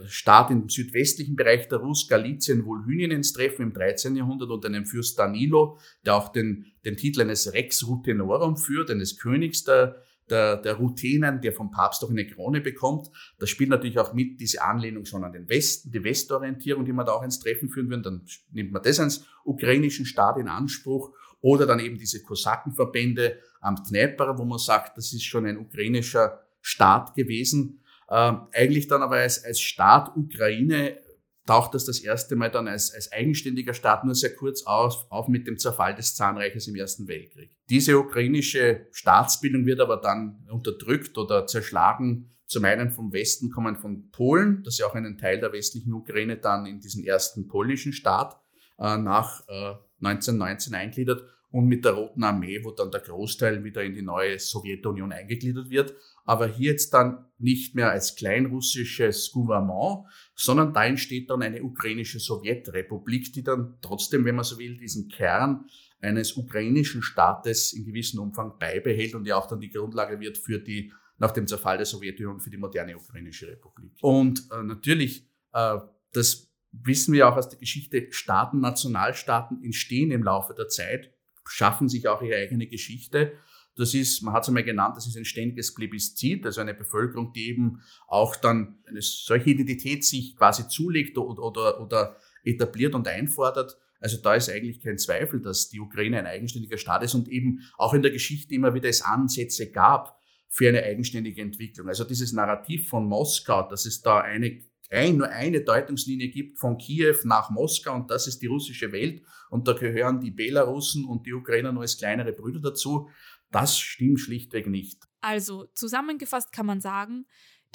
Staat 0.08 0.52
im 0.52 0.70
südwestlichen 0.70 1.36
Bereich 1.36 1.68
der 1.68 1.80
Rus, 1.80 2.08
Galizien, 2.08 2.66
Wolhynien 2.66 3.12
ins 3.12 3.34
Treffen 3.34 3.64
im 3.64 3.74
13. 3.74 4.16
Jahrhundert 4.16 4.50
und 4.50 4.66
einen 4.66 4.86
Fürst 4.86 5.20
Danilo, 5.20 5.78
der 6.06 6.16
auch 6.16 6.30
den, 6.32 6.66
den 6.86 6.98
Titel 6.98 7.22
eines 7.22 7.54
Rex 7.54 7.86
Rutenorum 7.88 8.58
führt, 8.58 8.90
eines 8.90 9.18
Königs 9.18 9.64
der, 9.64 10.02
der, 10.30 10.58
der 10.58 10.76
Ruthenen, 10.76 11.42
der 11.42 11.54
vom 11.54 11.70
Papst 11.72 12.04
auch 12.04 12.10
eine 12.10 12.26
Krone 12.26 12.62
bekommt. 12.62 13.10
Das 13.40 13.50
spielt 13.50 13.70
natürlich 13.70 14.00
auch 14.00 14.14
mit 14.14 14.40
diese 14.40 14.64
Anlehnung 14.64 15.06
schon 15.06 15.24
an 15.24 15.34
den 15.34 15.50
Westen, 15.50 15.92
die 15.92 16.04
Westorientierung, 16.04 16.86
die 16.86 16.94
man 16.94 17.06
da 17.06 17.14
auch 17.14 17.24
ins 17.24 17.40
Treffen 17.40 17.70
führen 17.70 17.90
würde. 17.90 18.04
Dann 18.04 18.26
nimmt 18.52 18.72
man 18.72 18.82
das 18.82 19.00
als 19.00 19.26
ukrainischen 19.44 20.06
Staat 20.06 20.38
in 20.38 20.48
Anspruch. 20.48 21.14
Oder 21.42 21.66
dann 21.66 21.82
eben 21.82 21.98
diese 21.98 22.24
Kosakenverbände 22.24 23.38
am 23.60 23.76
Dnepr, 23.76 24.38
wo 24.38 24.46
man 24.46 24.60
sagt, 24.60 24.98
das 24.98 25.12
ist 25.12 25.26
schon 25.26 25.46
ein 25.46 25.58
ukrainischer 25.58 26.40
Staat 26.64 27.14
gewesen. 27.14 27.82
Ähm, 28.10 28.48
eigentlich 28.54 28.88
dann 28.88 29.04
aber 29.04 29.18
als, 29.18 29.44
als 29.44 29.60
Staat 29.60 30.16
Ukraine 30.16 30.98
taucht 31.46 31.74
das 31.74 31.86
das 31.86 32.00
erste 32.00 32.38
Mal 32.38 32.50
dann 32.50 32.70
als, 32.70 32.94
als 32.94 33.12
eigenständiger 33.12 33.74
Staat 33.74 34.06
nur 34.06 34.16
sehr 34.16 34.34
kurz 34.34 34.64
auf, 34.64 35.06
auf 35.12 35.28
mit 35.28 35.46
dem 35.46 35.58
Zerfall 35.58 35.94
des 35.94 36.16
Zahnreiches 36.16 36.68
im 36.68 36.76
Ersten 36.76 37.08
Weltkrieg. 37.08 37.52
Diese 37.70 38.00
ukrainische 38.00 38.88
Staatsbildung 38.92 39.66
wird 39.66 39.82
aber 39.82 39.98
dann 39.98 40.48
unterdrückt 40.50 41.18
oder 41.18 41.46
zerschlagen. 41.46 42.30
Zum 42.46 42.64
einen 42.66 42.92
vom 42.92 43.12
Westen 43.12 43.50
kommen 43.52 43.76
von 43.76 44.10
Polen, 44.12 44.64
das 44.64 44.78
ja 44.78 44.86
auch 44.86 44.96
einen 44.96 45.18
Teil 45.18 45.40
der 45.40 45.52
westlichen 45.52 45.94
Ukraine 45.94 46.38
dann 46.38 46.66
in 46.66 46.80
diesen 46.80 47.04
ersten 47.04 47.48
polnischen 47.48 47.92
Staat 47.92 48.40
äh, 48.80 48.98
nach 48.98 49.46
äh, 49.50 49.76
1919 50.02 50.74
eingliedert 50.76 51.24
und 51.52 51.68
mit 51.68 51.84
der 51.84 51.94
Roten 51.94 52.24
Armee, 52.24 52.64
wo 52.64 52.72
dann 52.72 52.92
der 52.92 53.02
Großteil 53.02 53.64
wieder 53.64 53.84
in 53.84 53.94
die 53.94 54.02
neue 54.02 54.40
Sowjetunion 54.40 55.12
eingegliedert 55.12 55.70
wird 55.70 55.94
aber 56.26 56.48
hier 56.48 56.72
jetzt 56.72 56.94
dann 56.94 57.26
nicht 57.38 57.76
mehr 57.76 57.92
als 57.92 58.16
kleinrussisches 58.16 59.32
Gouvernement, 59.32 60.08
sondern 60.36 60.74
da 60.74 60.86
entsteht 60.86 61.30
dann 61.30 61.42
eine 61.42 61.64
ukrainische 61.64 62.20
Sowjetrepublik, 62.20 63.34
die 63.34 63.44
dann 63.44 63.78
trotzdem, 63.82 64.24
wenn 64.26 64.36
man 64.36 64.46
so 64.46 64.58
will, 64.58 64.78
diesen 64.78 65.10
Kern 65.10 65.66
eines 66.00 66.34
ukrainischen 66.34 67.02
Staates 67.02 67.74
in 67.74 67.86
gewissem 67.86 68.20
Umfang 68.20 68.58
beibehält 68.60 69.16
und 69.16 69.26
ja 69.26 69.38
auch 69.38 69.48
dann 69.48 69.60
die 69.60 69.70
Grundlage 69.70 70.20
wird 70.20 70.38
für 70.38 70.60
die, 70.60 70.92
nach 71.18 71.32
dem 71.32 71.48
Zerfall 71.48 71.78
der 71.78 71.86
Sowjetunion, 71.86 72.40
für 72.40 72.50
die 72.50 72.58
moderne 72.58 72.98
ukrainische 72.98 73.48
Republik. 73.48 73.92
Und 74.02 74.42
äh, 74.52 74.64
natürlich, 74.64 75.28
äh, 75.54 75.78
das 76.14 76.50
wissen 76.72 77.14
wir 77.14 77.28
auch 77.28 77.38
aus 77.38 77.50
der 77.50 77.60
Geschichte, 77.60 78.08
Staaten, 78.12 78.60
Nationalstaaten 78.60 79.64
entstehen 79.64 80.12
im 80.12 80.24
Laufe 80.24 80.54
der 80.54 80.70
Zeit, 80.70 81.14
schaffen 81.46 81.88
sich 81.90 82.08
auch 82.08 82.22
ihre 82.22 82.38
eigene 82.38 82.68
Geschichte 82.68 83.34
das 83.76 83.94
ist, 83.94 84.22
man 84.22 84.34
hat 84.34 84.44
es 84.44 84.50
einmal 84.50 84.64
genannt, 84.64 84.96
das 84.98 85.08
ist 85.08 85.18
ein 85.18 85.26
ständiges 85.26 85.74
Plebiszit, 85.74 86.46
also 86.46 86.62
eine 86.62 86.74
Bevölkerung, 86.74 87.34
die 87.34 87.48
eben 87.48 87.82
auch 88.08 88.36
dann 88.36 88.78
eine 88.86 89.02
solche 89.02 89.52
Identität 89.52 90.06
sich 90.06 90.36
quasi 90.36 90.68
zulegt 90.68 91.18
oder, 91.18 91.44
oder, 91.44 91.82
oder 91.82 92.18
etabliert 92.44 92.94
und 92.94 93.08
einfordert. 93.08 93.78
Also 94.00 94.18
da 94.18 94.36
ist 94.36 94.50
eigentlich 94.50 94.82
kein 94.82 94.98
Zweifel, 94.98 95.42
dass 95.42 95.70
die 95.70 95.80
Ukraine 95.80 96.20
ein 96.20 96.28
eigenständiger 96.28 96.78
Staat 96.78 97.04
ist 97.04 97.16
und 97.16 97.30
eben 97.30 97.62
auch 97.78 97.94
in 97.94 98.02
der 98.02 98.12
Geschichte 98.12 98.54
immer 98.54 98.74
wieder 98.74 98.90
es 98.90 99.02
Ansätze 99.02 99.72
gab 99.72 100.20
für 100.50 100.68
eine 100.68 100.84
eigenständige 100.84 101.42
Entwicklung. 101.42 101.88
Also 101.88 102.04
dieses 102.04 102.34
Narrativ 102.34 102.90
von 102.90 103.06
Moskau, 103.08 103.68
dass 103.68 103.86
es 103.86 104.02
da 104.02 104.20
eine 104.20 104.62
ein, 104.94 105.18
nur 105.18 105.30
eine 105.30 105.62
Deutungslinie 105.62 106.30
gibt 106.30 106.60
von 106.60 106.78
Kiew 106.78 107.16
nach 107.24 107.50
Moskau 107.50 107.96
und 107.96 108.12
das 108.12 108.28
ist 108.28 108.42
die 108.42 108.48
russische 108.48 108.92
Welt 108.92 109.24
und 109.50 109.68
da 109.68 109.74
gehören 109.74 110.20
die 110.20 110.32
Belarussen 110.32 111.06
und 111.06 111.26
die 111.26 111.34
Ukrainer 111.34 111.72
nur 111.72 111.82
als 111.82 111.98
kleinere 111.98 112.32
Brüder 112.32 112.60
dazu. 112.60 113.10
Das 113.54 113.78
stimmt 113.78 114.20
schlichtweg 114.20 114.68
nicht. 114.68 115.04
Also 115.22 115.68
zusammengefasst 115.76 116.52
kann 116.52 116.66
man 116.66 116.82
sagen, 116.82 117.26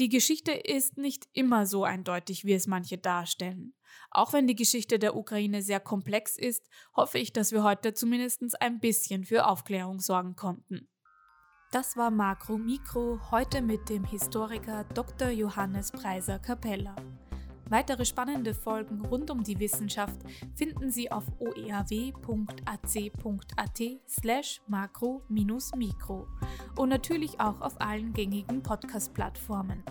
die 0.01 0.09
Geschichte 0.09 0.53
ist 0.53 0.99
nicht 0.99 1.29
immer 1.33 1.67
so 1.67 1.85
eindeutig, 1.85 2.45
wie 2.45 2.53
es 2.53 2.67
manche 2.67 2.99
darstellen. 2.99 3.75
Auch 4.11 4.33
wenn 4.33 4.47
die 4.47 4.55
Geschichte 4.55 4.99
der 4.99 5.17
Ukraine 5.17 5.63
sehr 5.63 5.81
komplex 5.81 6.37
ist, 6.37 6.69
hoffe 6.95 7.19
ich, 7.19 7.33
dass 7.33 7.53
wir 7.53 7.63
heute 7.63 7.95
zumindest 7.95 8.61
ein 8.61 8.81
bisschen 8.81 9.25
für 9.25 9.47
Aufklärung 9.47 10.01
sorgen 10.01 10.37
konnten. 10.37 10.89
Das 11.71 11.97
war 11.97 12.11
Makro 12.11 12.59
Mikro, 12.59 13.21
heute 13.31 13.61
mit 13.61 13.89
dem 13.89 14.05
Historiker 14.05 14.85
Dr. 14.95 15.31
Johannes 15.31 15.93
Preiser 15.93 16.39
Capella. 16.39 16.97
Weitere 17.71 18.05
spannende 18.07 18.55
Folgen 18.55 19.05
rund 19.05 19.31
um 19.31 19.43
die 19.43 19.59
Wissenschaft 19.61 20.19
finden 20.55 20.91
Sie 20.91 21.13
auf 21.13 21.25
oeaw.ac.at 21.39 22.23
slash 24.09 24.63
makro-mikro 24.67 26.27
und 26.77 26.89
natürlich 26.89 27.39
auch 27.41 27.61
auf 27.61 27.81
allen 27.81 28.15
gängigen 28.15 28.63
Podcast-Plattformen. 28.63 29.83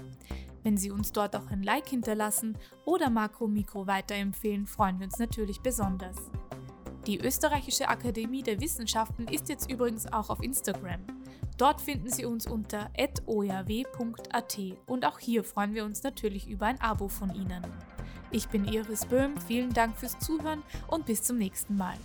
Wenn 0.64 0.76
Sie 0.76 0.92
uns 0.92 1.12
dort 1.12 1.36
auch 1.36 1.52
ein 1.52 1.62
Like 1.64 1.88
hinterlassen 1.88 2.58
oder 2.86 3.10
Makro 3.10 3.48
Mikro 3.48 3.86
weiterempfehlen, 3.86 4.66
freuen 4.66 5.00
wir 5.00 5.06
uns 5.06 5.20
natürlich 5.20 5.62
besonders. 5.62 6.18
Die 7.06 7.20
Österreichische 7.20 7.88
Akademie 7.88 8.44
der 8.44 8.60
Wissenschaften 8.60 9.28
ist 9.28 9.50
jetzt 9.50 9.72
übrigens 9.72 10.12
auch 10.12 10.30
auf 10.30 10.42
Instagram. 10.44 11.17
Dort 11.58 11.82
finden 11.82 12.12
Sie 12.12 12.26
uns 12.26 12.46
unter 12.46 12.92
ojaw.at 13.26 14.58
und 14.86 15.06
auch 15.06 15.20
hier 15.20 15.44
freuen 15.44 15.74
wir 15.74 15.86
uns 15.86 16.04
natürlich 16.04 16.48
über 16.48 16.68
ein 16.68 16.80
Abo 16.80 17.08
von 17.08 17.34
Ihnen. 17.34 17.64
Ich 18.30 18.48
bin 18.50 18.66
Iris 18.66 19.06
Böhm, 19.06 19.38
vielen 19.38 19.74
Dank 19.74 19.98
fürs 19.98 20.20
Zuhören 20.20 20.62
und 20.88 21.06
bis 21.06 21.24
zum 21.24 21.38
nächsten 21.38 21.76
Mal. 21.76 21.98